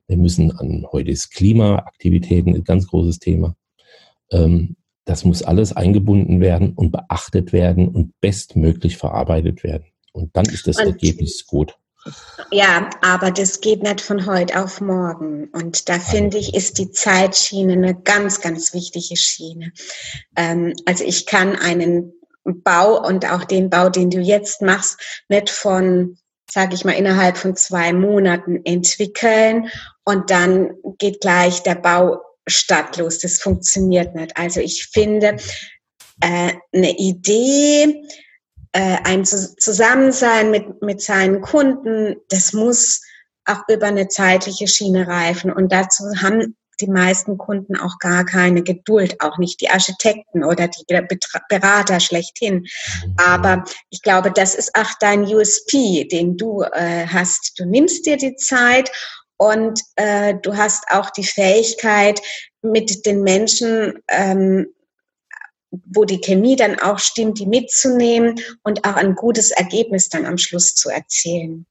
wir 0.08 0.16
müssen 0.16 0.50
an 0.52 0.86
heute 0.90 1.10
ist 1.10 1.30
Klimaaktivitäten 1.30 2.54
ein 2.54 2.64
ganz 2.64 2.86
großes 2.86 3.18
Thema. 3.18 3.56
Ähm, 4.32 4.76
das 5.04 5.24
muss 5.24 5.42
alles 5.42 5.74
eingebunden 5.74 6.40
werden 6.40 6.72
und 6.72 6.90
beachtet 6.90 7.52
werden 7.52 7.88
und 7.88 8.18
bestmöglich 8.20 8.96
verarbeitet 8.96 9.62
werden. 9.64 9.86
Und 10.12 10.34
dann 10.36 10.46
ist 10.46 10.66
das 10.66 10.78
Ergebnis 10.78 11.46
gut. 11.46 11.77
Ja, 12.50 12.90
aber 13.02 13.30
das 13.30 13.60
geht 13.60 13.82
nicht 13.82 14.00
von 14.00 14.26
heute 14.26 14.62
auf 14.62 14.80
morgen. 14.80 15.48
Und 15.52 15.88
da 15.88 15.98
finde 15.98 16.38
ich, 16.38 16.54
ist 16.54 16.78
die 16.78 16.90
Zeitschiene 16.90 17.74
eine 17.74 17.94
ganz, 18.00 18.40
ganz 18.40 18.72
wichtige 18.72 19.16
Schiene. 19.16 19.72
Ähm, 20.36 20.74
also 20.86 21.04
ich 21.04 21.26
kann 21.26 21.56
einen 21.56 22.12
Bau 22.44 23.06
und 23.06 23.30
auch 23.30 23.44
den 23.44 23.68
Bau, 23.68 23.90
den 23.90 24.10
du 24.10 24.20
jetzt 24.20 24.62
machst, 24.62 25.24
nicht 25.28 25.50
von 25.50 26.16
sage 26.50 26.74
ich 26.74 26.84
mal, 26.84 26.92
innerhalb 26.92 27.36
von 27.36 27.56
zwei 27.56 27.92
Monaten 27.92 28.60
entwickeln 28.64 29.68
und 30.04 30.30
dann 30.30 30.70
geht 30.98 31.20
gleich 31.20 31.62
der 31.62 31.74
Bau 31.74 32.20
startlos. 32.46 33.18
Das 33.18 33.40
funktioniert 33.40 34.14
nicht. 34.14 34.36
Also 34.36 34.60
ich 34.60 34.86
finde, 34.86 35.36
äh, 36.20 36.52
eine 36.72 36.96
Idee, 36.96 38.02
äh, 38.72 38.98
ein 39.04 39.24
Zusammensein 39.24 40.50
mit, 40.50 40.82
mit 40.82 41.00
seinen 41.02 41.40
Kunden, 41.40 42.16
das 42.28 42.52
muss 42.52 43.02
auch 43.44 43.62
über 43.68 43.86
eine 43.86 44.08
zeitliche 44.08 44.68
Schiene 44.68 45.06
reifen. 45.06 45.52
Und 45.52 45.72
dazu 45.72 46.04
haben 46.20 46.54
die 46.80 46.88
meisten 46.88 47.38
Kunden 47.38 47.76
auch 47.76 47.98
gar 47.98 48.24
keine 48.24 48.62
Geduld, 48.62 49.20
auch 49.20 49.38
nicht 49.38 49.60
die 49.60 49.70
Architekten 49.70 50.44
oder 50.44 50.68
die 50.68 50.84
Berater 51.48 51.98
schlechthin. 51.98 52.66
Aber 53.16 53.64
ich 53.90 54.02
glaube, 54.02 54.30
das 54.30 54.54
ist 54.54 54.74
auch 54.76 54.90
dein 55.00 55.22
USP, 55.22 56.06
den 56.06 56.36
du 56.36 56.62
äh, 56.62 57.06
hast. 57.06 57.58
Du 57.58 57.64
nimmst 57.64 58.06
dir 58.06 58.16
die 58.16 58.36
Zeit 58.36 58.90
und 59.38 59.80
äh, 59.96 60.34
du 60.42 60.56
hast 60.56 60.84
auch 60.90 61.10
die 61.10 61.24
Fähigkeit, 61.24 62.20
mit 62.62 63.06
den 63.06 63.22
Menschen, 63.22 64.02
ähm, 64.08 64.66
wo 65.70 66.04
die 66.04 66.20
Chemie 66.20 66.56
dann 66.56 66.78
auch 66.78 66.98
stimmt, 66.98 67.38
die 67.38 67.46
mitzunehmen 67.46 68.36
und 68.62 68.84
auch 68.84 68.96
ein 68.96 69.14
gutes 69.14 69.50
Ergebnis 69.50 70.08
dann 70.08 70.26
am 70.26 70.38
Schluss 70.38 70.74
zu 70.74 70.88
erzielen. 70.88 71.66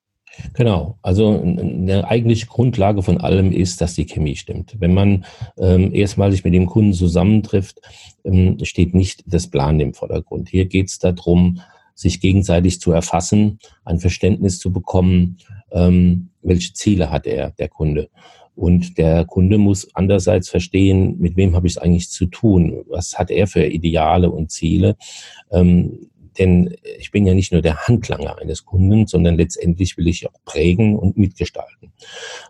Genau, 0.53 0.97
also 1.01 1.39
eine 1.39 2.07
eigentliche 2.07 2.45
Grundlage 2.45 3.01
von 3.01 3.19
allem 3.19 3.51
ist, 3.51 3.81
dass 3.81 3.95
die 3.95 4.05
Chemie 4.05 4.35
stimmt. 4.35 4.75
Wenn 4.79 4.93
man 4.93 5.25
ähm, 5.57 5.93
erstmal 5.93 6.31
sich 6.31 6.43
mit 6.43 6.53
dem 6.53 6.67
Kunden 6.67 6.93
zusammentrifft, 6.93 7.81
ähm, 8.23 8.57
steht 8.63 8.93
nicht 8.93 9.23
das 9.25 9.47
Plan 9.47 9.79
im 9.79 9.93
Vordergrund. 9.93 10.49
Hier 10.49 10.65
geht 10.65 10.89
es 10.89 10.99
darum, 10.99 11.61
sich 11.95 12.21
gegenseitig 12.21 12.79
zu 12.79 12.91
erfassen, 12.91 13.57
ein 13.83 13.99
Verständnis 13.99 14.59
zu 14.59 14.71
bekommen, 14.71 15.37
ähm, 15.71 16.29
welche 16.43 16.73
Ziele 16.73 17.09
hat 17.09 17.25
er, 17.25 17.51
der 17.51 17.69
Kunde. 17.69 18.09
Und 18.57 18.97
der 18.97 19.23
Kunde 19.25 19.59
muss 19.59 19.93
andererseits 19.93 20.49
verstehen, 20.49 21.19
mit 21.19 21.37
wem 21.37 21.55
habe 21.55 21.67
ich 21.67 21.73
es 21.73 21.77
eigentlich 21.77 22.09
zu 22.09 22.25
tun, 22.25 22.83
was 22.87 23.19
hat 23.19 23.29
er 23.29 23.45
für 23.45 23.63
Ideale 23.63 24.31
und 24.31 24.49
Ziele. 24.49 24.97
Ähm, 25.51 26.09
denn 26.39 26.75
ich 26.97 27.11
bin 27.11 27.27
ja 27.27 27.35
nicht 27.35 27.51
nur 27.51 27.61
der 27.61 27.87
Handlanger 27.87 28.39
eines 28.39 28.65
Kunden, 28.65 29.05
sondern 29.05 29.37
letztendlich 29.37 29.95
will 29.95 30.07
ich 30.07 30.27
auch 30.27 30.43
prägen 30.43 30.97
und 30.97 31.17
mitgestalten. 31.17 31.93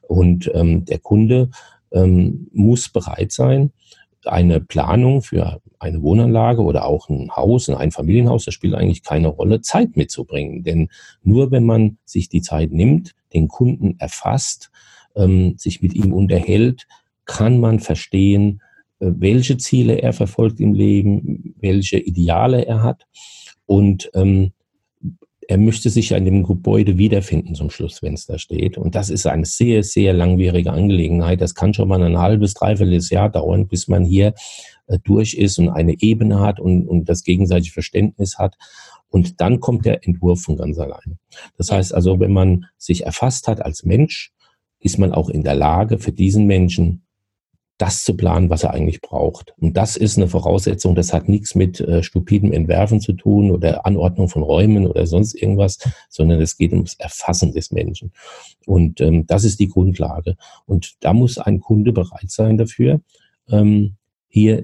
Und 0.07 0.49
ähm, 0.53 0.85
der 0.85 0.99
Kunde 0.99 1.49
ähm, 1.91 2.47
muss 2.53 2.87
bereit 2.87 3.33
sein, 3.33 3.73
eine 4.23 4.61
Planung 4.61 5.21
für 5.21 5.61
eine 5.77 6.01
Wohnanlage 6.01 6.61
oder 6.61 6.85
auch 6.85 7.09
ein 7.09 7.35
Haus, 7.35 7.67
ein 7.67 7.75
Einfamilienhaus, 7.75 8.45
das 8.45 8.53
spielt 8.53 8.75
eigentlich 8.75 9.03
keine 9.03 9.27
Rolle, 9.27 9.59
Zeit 9.59 9.97
mitzubringen. 9.97 10.63
Denn 10.63 10.87
nur 11.21 11.51
wenn 11.51 11.65
man 11.65 11.97
sich 12.05 12.29
die 12.29 12.41
Zeit 12.41 12.71
nimmt, 12.71 13.13
den 13.33 13.49
Kunden 13.49 13.97
erfasst, 13.99 14.71
ähm, 15.17 15.55
sich 15.57 15.81
mit 15.81 15.93
ihm 15.93 16.13
unterhält, 16.13 16.87
kann 17.25 17.59
man 17.59 17.79
verstehen, 17.79 18.61
äh, 18.99 19.11
welche 19.17 19.57
Ziele 19.57 20.01
er 20.01 20.13
verfolgt 20.13 20.59
im 20.59 20.73
Leben, 20.73 21.55
welche 21.59 21.97
Ideale 21.99 22.65
er 22.65 22.83
hat 22.83 23.05
und 23.65 24.09
ähm, 24.13 24.51
er 25.49 25.57
möchte 25.57 25.89
sich 25.89 26.09
ja 26.09 26.17
in 26.17 26.25
dem 26.25 26.43
Gebäude 26.43 26.97
wiederfinden 26.97 27.55
zum 27.55 27.69
Schluss, 27.69 28.01
wenn 28.01 28.13
es 28.13 28.25
da 28.25 28.37
steht. 28.37 28.77
Und 28.77 28.95
das 28.95 29.09
ist 29.09 29.25
eine 29.25 29.45
sehr, 29.45 29.81
sehr 29.81 30.11
langwierige 30.13 30.73
Angelegenheit. 30.73 31.39
Das 31.39 31.55
kann 31.55 31.73
schon 31.73 31.87
mal 31.87 32.03
ein 32.03 32.17
halbes, 32.17 32.53
dreiviertel 32.53 32.99
Jahr 33.09 33.29
dauern, 33.29 33.67
bis 33.67 33.87
man 33.87 34.03
hier 34.03 34.33
äh, 34.87 34.99
durch 35.03 35.35
ist 35.35 35.57
und 35.57 35.69
eine 35.69 36.01
Ebene 36.01 36.41
hat 36.41 36.59
und, 36.59 36.85
und 36.85 37.07
das 37.07 37.23
gegenseitige 37.23 37.71
Verständnis 37.71 38.37
hat. 38.37 38.55
Und 39.09 39.39
dann 39.39 39.61
kommt 39.61 39.85
der 39.85 40.05
Entwurf 40.05 40.41
von 40.41 40.57
ganz 40.57 40.77
alleine. 40.79 41.17
Das 41.57 41.71
heißt 41.71 41.93
also, 41.93 42.19
wenn 42.19 42.33
man 42.33 42.65
sich 42.77 43.05
erfasst 43.05 43.47
hat 43.47 43.61
als 43.63 43.83
Mensch, 43.83 44.33
ist 44.79 44.97
man 44.97 45.11
auch 45.11 45.29
in 45.29 45.43
der 45.43 45.55
Lage, 45.55 45.99
für 45.99 46.11
diesen 46.11 46.45
Menschen 46.45 47.03
das 47.77 48.03
zu 48.03 48.17
planen, 48.17 48.49
was 48.49 48.63
er 48.63 48.73
eigentlich 48.73 49.01
braucht. 49.01 49.53
Und 49.59 49.77
das 49.77 49.97
ist 49.97 50.17
eine 50.17 50.27
Voraussetzung, 50.27 50.95
das 50.95 51.13
hat 51.13 51.29
nichts 51.29 51.53
mit 51.53 51.79
äh, 51.79 52.01
stupidem 52.01 52.51
Entwerfen 52.51 53.01
zu 53.01 53.13
tun 53.13 53.51
oder 53.51 53.85
Anordnung 53.85 54.29
von 54.29 54.41
Räumen 54.41 54.87
oder 54.87 55.05
sonst 55.05 55.35
irgendwas, 55.35 55.77
sondern 56.09 56.41
es 56.41 56.57
geht 56.57 56.71
ums 56.73 56.95
Erfassen 56.95 57.53
des 57.53 57.71
Menschen. 57.71 58.13
Und 58.65 58.99
ähm, 59.01 59.27
das 59.27 59.43
ist 59.43 59.59
die 59.59 59.69
Grundlage. 59.69 60.37
Und 60.65 60.95
da 61.01 61.13
muss 61.13 61.37
ein 61.37 61.59
Kunde 61.59 61.91
bereit 61.93 62.31
sein 62.31 62.57
dafür, 62.57 63.01
ähm, 63.49 63.95
hier 64.27 64.63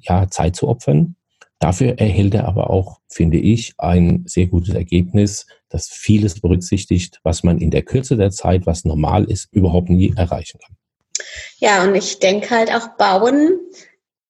ja 0.00 0.28
Zeit 0.30 0.54
zu 0.54 0.68
opfern. 0.68 1.16
Dafür 1.58 1.98
erhält 1.98 2.34
er 2.34 2.46
aber 2.46 2.70
auch, 2.70 3.00
finde 3.08 3.38
ich, 3.38 3.74
ein 3.78 4.24
sehr 4.26 4.46
gutes 4.46 4.74
Ergebnis, 4.74 5.46
das 5.68 5.88
vieles 5.88 6.40
berücksichtigt, 6.40 7.20
was 7.22 7.42
man 7.42 7.58
in 7.58 7.70
der 7.70 7.82
Kürze 7.82 8.16
der 8.16 8.30
Zeit, 8.30 8.66
was 8.66 8.84
normal 8.84 9.24
ist, 9.24 9.48
überhaupt 9.52 9.88
nie 9.88 10.12
erreichen 10.16 10.60
kann. 10.64 10.76
Ja, 11.58 11.84
und 11.84 11.94
ich 11.94 12.18
denke 12.18 12.50
halt 12.50 12.72
auch 12.72 12.88
Bauen, 12.96 13.58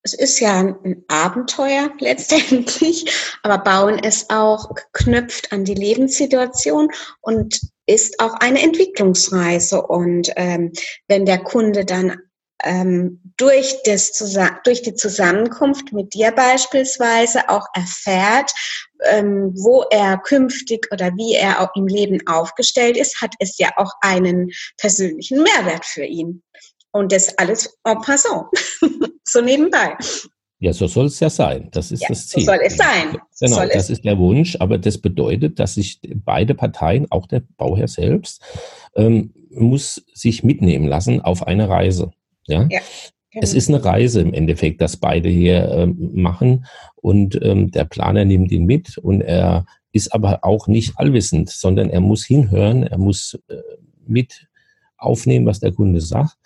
es 0.05 0.13
ist 0.13 0.39
ja 0.39 0.61
ein 0.61 1.03
Abenteuer 1.09 1.91
letztendlich, 1.99 3.07
aber 3.43 3.59
Bauen 3.59 3.99
ist 3.99 4.31
auch 4.31 4.75
geknüpft 4.75 5.51
an 5.51 5.65
die 5.65 5.75
Lebenssituation 5.75 6.89
und 7.23 7.61
ist 7.87 8.21
auch 8.21 8.35
eine 8.35 8.63
Entwicklungsreise. 8.63 9.83
Und 9.83 10.31
ähm, 10.37 10.73
wenn 11.09 11.25
der 11.25 11.39
Kunde 11.39 11.87
dann 11.87 12.19
ähm, 12.65 13.21
durch, 13.37 13.77
das, 13.85 14.13
durch 14.65 14.83
die 14.83 14.95
Zusammenkunft 14.95 15.93
mit 15.93 16.15
dir 16.15 16.33
beispielsweise 16.33 17.49
auch 17.49 17.67
erfährt, 17.75 18.53
ähm, 19.11 19.53
wo 19.55 19.83
er 19.91 20.19
künftig 20.19 20.89
oder 20.93 21.13
wie 21.17 21.35
er 21.35 21.61
auch 21.61 21.75
im 21.77 21.87
Leben 21.87 22.21
aufgestellt 22.27 22.97
ist, 22.97 23.21
hat 23.21 23.35
es 23.39 23.59
ja 23.59 23.71
auch 23.77 23.93
einen 24.01 24.51
persönlichen 24.79 25.43
Mehrwert 25.43 25.85
für 25.85 26.05
ihn. 26.05 26.43
Und 26.93 27.13
das 27.13 27.37
alles 27.39 27.77
en 27.85 28.01
passant, 28.03 28.47
so 29.25 29.41
nebenbei. 29.41 29.97
Ja, 30.61 30.73
so 30.73 30.87
soll 30.87 31.07
es 31.07 31.21
ja 31.21 31.29
sein. 31.29 31.69
Das 31.73 31.91
ist 31.91 32.03
ja, 32.03 32.09
das 32.09 32.29
Ziel. 32.29 32.45
So 32.45 32.53
soll 32.53 32.61
es 32.65 32.77
sein. 32.77 33.19
Genau, 33.41 33.57
soll 33.57 33.69
das 33.69 33.91
ist 33.91 34.05
der 34.05 34.17
Wunsch. 34.19 34.57
Aber 34.61 34.79
das 34.79 34.97
bedeutet, 34.99 35.59
dass 35.59 35.75
sich 35.75 36.01
beide 36.25 36.55
Parteien, 36.55 37.07
auch 37.11 37.27
der 37.27 37.43
Bauherr 37.59 37.89
selbst, 37.89 38.41
ähm, 38.95 39.35
muss 39.51 40.03
sich 40.15 40.43
mitnehmen 40.43 40.87
lassen 40.87 41.21
auf 41.21 41.47
eine 41.47 41.69
Reise. 41.69 42.13
Ja. 42.47 42.67
ja 42.71 42.81
genau. 43.31 43.43
Es 43.43 43.55
ist 43.55 43.69
eine 43.69 43.85
Reise 43.85 44.21
im 44.21 44.35
Endeffekt, 44.35 44.81
dass 44.81 44.97
beide 44.97 45.29
hier 45.29 45.69
ähm, 45.71 46.11
machen 46.15 46.67
und 46.97 47.41
ähm, 47.43 47.71
der 47.71 47.85
Planer 47.85 48.25
nimmt 48.25 48.53
ihn 48.53 48.67
mit 48.67 48.99
und 48.99 49.21
er 49.21 49.67
ist 49.93 50.13
aber 50.13 50.45
auch 50.45 50.67
nicht 50.67 50.99
allwissend, 50.99 51.51
sondern 51.51 51.89
er 51.89 52.01
muss 52.01 52.25
hinhören, 52.25 52.83
er 52.83 52.99
muss 52.99 53.39
äh, 53.49 53.57
mit 54.07 54.49
aufnehmen, 54.97 55.47
was 55.47 55.61
der 55.61 55.73
Kunde 55.73 56.01
sagt 56.01 56.37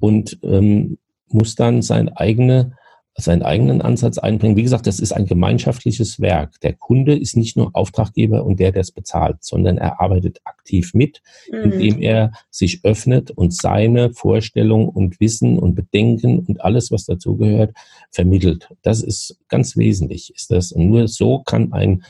und 0.00 0.38
ähm, 0.42 0.98
muss 1.28 1.54
dann 1.54 1.82
sein 1.82 2.08
eigene 2.08 2.76
seinen 3.20 3.42
eigenen 3.42 3.82
Ansatz 3.82 4.18
einbringen. 4.18 4.56
Wie 4.56 4.62
gesagt, 4.62 4.86
das 4.86 5.00
ist 5.00 5.12
ein 5.12 5.26
gemeinschaftliches 5.26 6.20
Werk. 6.20 6.60
Der 6.60 6.74
Kunde 6.74 7.18
ist 7.18 7.36
nicht 7.36 7.56
nur 7.56 7.70
Auftraggeber 7.74 8.44
und 8.44 8.60
der, 8.60 8.70
der 8.70 8.82
es 8.82 8.92
bezahlt, 8.92 9.38
sondern 9.40 9.76
er 9.76 10.00
arbeitet 10.00 10.40
aktiv 10.44 10.94
mit, 10.94 11.20
mhm. 11.50 11.72
indem 11.72 12.00
er 12.00 12.32
sich 12.50 12.84
öffnet 12.84 13.30
und 13.32 13.52
seine 13.54 14.12
Vorstellung 14.12 14.88
und 14.88 15.18
Wissen 15.20 15.58
und 15.58 15.74
Bedenken 15.74 16.38
und 16.38 16.60
alles, 16.60 16.92
was 16.92 17.06
dazugehört, 17.06 17.74
vermittelt. 18.12 18.68
Das 18.82 19.02
ist 19.02 19.38
ganz 19.48 19.76
wesentlich, 19.76 20.32
ist 20.34 20.50
das. 20.50 20.70
Und 20.70 20.88
nur 20.88 21.08
so 21.08 21.40
kann 21.40 21.72
ein 21.72 22.04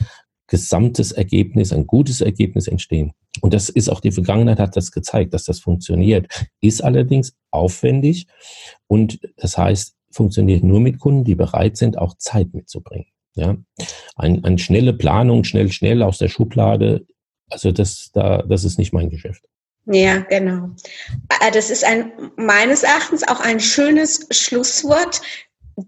gesamtes 0.47 1.11
Ergebnis, 1.11 1.71
ein 1.71 1.87
gutes 1.87 2.21
Ergebnis 2.21 2.67
entstehen. 2.67 3.13
Und 3.41 3.53
das 3.53 3.69
ist 3.69 3.89
auch 3.89 4.01
die 4.01 4.11
Vergangenheit 4.11 4.59
hat 4.59 4.75
das 4.75 4.91
gezeigt, 4.91 5.33
dass 5.33 5.45
das 5.45 5.59
funktioniert. 5.59 6.27
Ist 6.61 6.83
allerdings 6.83 7.35
aufwendig 7.51 8.27
und 8.87 9.19
das 9.37 9.57
heißt, 9.57 9.95
funktioniert 10.11 10.63
nur 10.63 10.79
mit 10.79 10.99
Kunden, 10.99 11.23
die 11.23 11.35
bereit 11.35 11.77
sind, 11.77 11.97
auch 11.97 12.17
Zeit 12.17 12.53
mitzubringen. 12.53 13.07
Ja, 13.35 13.55
ein, 14.15 14.43
eine 14.43 14.57
schnelle 14.57 14.93
Planung, 14.93 15.43
schnell, 15.43 15.71
schnell 15.71 16.01
aus 16.03 16.17
der 16.17 16.27
Schublade, 16.27 17.05
also 17.49 17.71
das, 17.71 18.11
da, 18.13 18.43
das 18.43 18.63
ist 18.63 18.77
nicht 18.77 18.93
mein 18.93 19.09
Geschäft. 19.09 19.43
Ja, 19.85 20.19
genau. 20.19 20.71
Äh, 21.41 21.51
das 21.51 21.69
ist 21.69 21.83
ein, 21.83 22.11
meines 22.35 22.83
Erachtens 22.83 23.27
auch 23.27 23.39
ein 23.39 23.59
schönes 23.59 24.27
Schlusswort. 24.31 25.21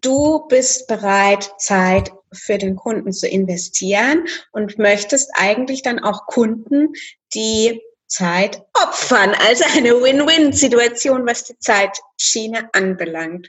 Du 0.01 0.47
bist 0.47 0.87
bereit, 0.87 1.51
Zeit 1.57 2.11
für 2.33 2.57
den 2.57 2.75
Kunden 2.75 3.11
zu 3.11 3.27
investieren 3.27 4.25
und 4.53 4.79
möchtest 4.79 5.29
eigentlich 5.33 5.81
dann 5.81 5.99
auch 5.99 6.25
Kunden, 6.27 6.93
die 7.35 7.81
Zeit 8.11 8.61
opfern. 8.73 9.33
Also 9.47 9.63
eine 9.73 10.01
Win-Win-Situation, 10.01 11.25
was 11.25 11.45
die 11.45 11.57
Zeitschiene 11.59 12.69
anbelangt. 12.73 13.47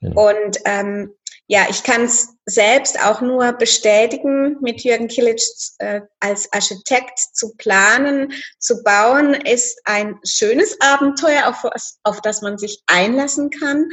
Ja. 0.00 0.10
Und 0.12 0.58
ähm, 0.64 1.14
ja, 1.46 1.66
ich 1.68 1.82
kann 1.82 2.04
es 2.04 2.28
selbst 2.44 3.02
auch 3.02 3.20
nur 3.20 3.52
bestätigen, 3.52 4.56
mit 4.60 4.82
Jürgen 4.82 5.08
Kilic 5.08 5.40
äh, 5.78 6.00
als 6.20 6.52
Architekt 6.52 7.18
zu 7.18 7.54
planen, 7.56 8.32
zu 8.58 8.82
bauen, 8.82 9.34
ist 9.34 9.80
ein 9.84 10.18
schönes 10.24 10.80
Abenteuer, 10.80 11.48
auf, 11.48 11.64
auf 12.04 12.20
das 12.20 12.42
man 12.42 12.58
sich 12.58 12.82
einlassen 12.86 13.50
kann. 13.50 13.88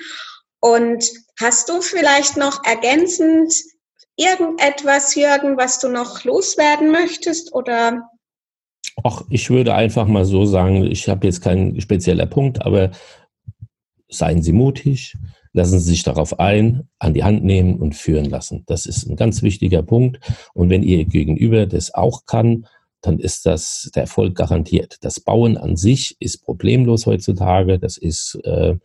Und 0.59 1.09
hast 1.39 1.69
du 1.69 1.81
vielleicht 1.81 2.37
noch 2.37 2.63
ergänzend 2.63 3.53
irgendetwas, 4.15 5.15
Jürgen, 5.15 5.57
was 5.57 5.79
du 5.79 5.89
noch 5.89 6.23
loswerden 6.23 6.91
möchtest 6.91 7.53
oder 7.53 8.07
Ach, 9.03 9.23
ich 9.29 9.49
würde 9.49 9.75
einfach 9.75 10.07
mal 10.07 10.25
so 10.25 10.45
sagen, 10.45 10.85
ich 10.85 11.07
habe 11.07 11.27
jetzt 11.27 11.41
keinen 11.41 11.79
spezieller 11.79 12.25
Punkt, 12.25 12.65
aber 12.65 12.91
seien 14.09 14.41
Sie 14.41 14.53
mutig, 14.53 15.15
lassen 15.53 15.79
Sie 15.79 15.89
sich 15.89 16.03
darauf 16.03 16.39
ein, 16.39 16.87
an 16.99 17.13
die 17.13 17.23
Hand 17.23 17.43
nehmen 17.43 17.77
und 17.77 17.95
führen 17.95 18.25
lassen. 18.25 18.63
Das 18.67 18.85
ist 18.85 19.07
ein 19.07 19.15
ganz 19.15 19.43
wichtiger 19.43 19.83
Punkt. 19.83 20.19
Und 20.53 20.69
wenn 20.69 20.83
Ihr 20.83 21.05
Gegenüber 21.05 21.65
das 21.65 21.93
auch 21.93 22.25
kann, 22.25 22.65
dann 23.01 23.19
ist 23.19 23.45
das 23.45 23.91
der 23.95 24.03
Erfolg 24.03 24.35
garantiert. 24.35 24.97
Das 25.01 25.19
Bauen 25.19 25.57
an 25.57 25.75
sich 25.75 26.15
ist 26.19 26.43
problemlos 26.43 27.05
heutzutage. 27.05 27.79
Das 27.79 27.97
ist, 27.97 28.39
äh, 28.43 28.75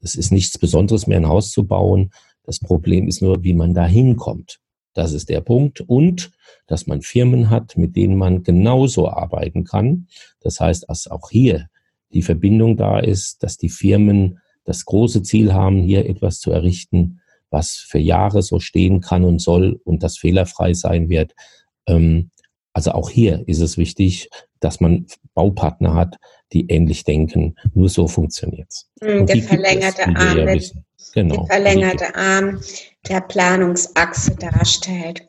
es 0.00 0.14
ist 0.14 0.32
nichts 0.32 0.58
Besonderes 0.58 1.06
mehr, 1.06 1.18
ein 1.18 1.28
Haus 1.28 1.50
zu 1.50 1.66
bauen. 1.66 2.10
Das 2.44 2.58
Problem 2.58 3.08
ist 3.08 3.22
nur, 3.22 3.42
wie 3.42 3.54
man 3.54 3.74
da 3.74 3.86
hinkommt. 3.86 4.60
Das 4.94 5.12
ist 5.12 5.28
der 5.28 5.40
Punkt. 5.40 5.80
Und 5.80 6.30
dass 6.66 6.86
man 6.86 7.02
Firmen 7.02 7.50
hat, 7.50 7.76
mit 7.76 7.96
denen 7.96 8.16
man 8.16 8.42
genauso 8.42 9.08
arbeiten 9.08 9.64
kann. 9.64 10.06
Das 10.40 10.60
heißt, 10.60 10.88
dass 10.88 11.08
auch 11.08 11.30
hier 11.30 11.68
die 12.12 12.22
Verbindung 12.22 12.76
da 12.76 13.00
ist, 13.00 13.42
dass 13.42 13.58
die 13.58 13.68
Firmen 13.68 14.38
das 14.64 14.84
große 14.84 15.22
Ziel 15.22 15.52
haben, 15.52 15.82
hier 15.82 16.08
etwas 16.08 16.38
zu 16.38 16.50
errichten, 16.50 17.20
was 17.50 17.72
für 17.72 17.98
Jahre 17.98 18.42
so 18.42 18.58
stehen 18.60 19.00
kann 19.00 19.24
und 19.24 19.40
soll 19.40 19.80
und 19.84 20.02
das 20.02 20.16
fehlerfrei 20.16 20.74
sein 20.74 21.08
wird. 21.08 21.34
Ähm, 21.86 22.30
also 22.72 22.92
auch 22.92 23.10
hier 23.10 23.46
ist 23.46 23.60
es 23.60 23.76
wichtig, 23.78 24.30
dass 24.60 24.80
man 24.80 25.06
Baupartner 25.34 25.94
hat, 25.94 26.16
die 26.54 26.66
ähnlich 26.68 27.04
denken. 27.04 27.56
Nur 27.74 27.88
so 27.88 28.08
funktioniert 28.08 28.68
es. 28.70 28.88
Hm, 29.02 29.26
der 29.26 29.42
verlängerte 29.42 30.06
Arm, 30.06 30.38
ja 30.38 30.58
genau. 31.14 31.36
der 31.36 31.46
verlängerte 31.46 32.14
Arm 32.14 32.60
der 33.08 33.20
Planungsachse 33.20 34.36
darstellt. 34.36 35.22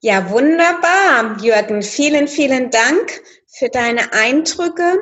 Ja, 0.00 0.30
wunderbar, 0.30 1.38
Jürgen. 1.40 1.82
Vielen, 1.82 2.26
vielen 2.26 2.70
Dank 2.70 3.22
für 3.46 3.68
deine 3.68 4.12
Eindrücke 4.12 4.98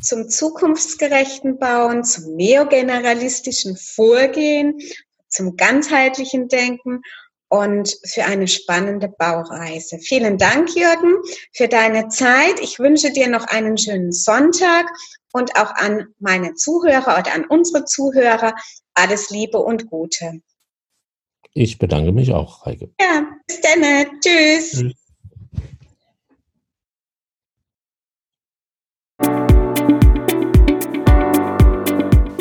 zum 0.00 0.28
zukunftsgerechten 0.28 1.58
Bauen, 1.58 2.02
zum 2.04 2.34
neogeneralistischen 2.34 3.76
Vorgehen, 3.76 4.78
zum 5.28 5.56
ganzheitlichen 5.56 6.48
Denken 6.48 7.02
und 7.50 7.98
für 8.06 8.24
eine 8.24 8.48
spannende 8.48 9.08
Baureise. 9.08 9.98
Vielen 9.98 10.38
Dank, 10.38 10.74
Jürgen, 10.74 11.16
für 11.52 11.68
deine 11.68 12.08
Zeit. 12.08 12.60
Ich 12.60 12.78
wünsche 12.78 13.12
dir 13.12 13.28
noch 13.28 13.46
einen 13.48 13.76
schönen 13.76 14.12
Sonntag 14.12 14.86
und 15.32 15.56
auch 15.56 15.74
an 15.74 16.06
meine 16.20 16.54
Zuhörer 16.54 17.18
oder 17.18 17.34
an 17.34 17.44
unsere 17.44 17.84
Zuhörer 17.84 18.54
alles 18.94 19.30
Liebe 19.30 19.58
und 19.58 19.90
Gute. 19.90 20.40
Ich 21.52 21.78
bedanke 21.78 22.12
mich 22.12 22.32
auch, 22.32 22.64
Heike. 22.64 22.92
Ja, 23.00 23.26
bis 23.46 23.60
dann. 23.60 24.20
Tschüss. 24.20 24.70
Tschüss. 24.70 24.99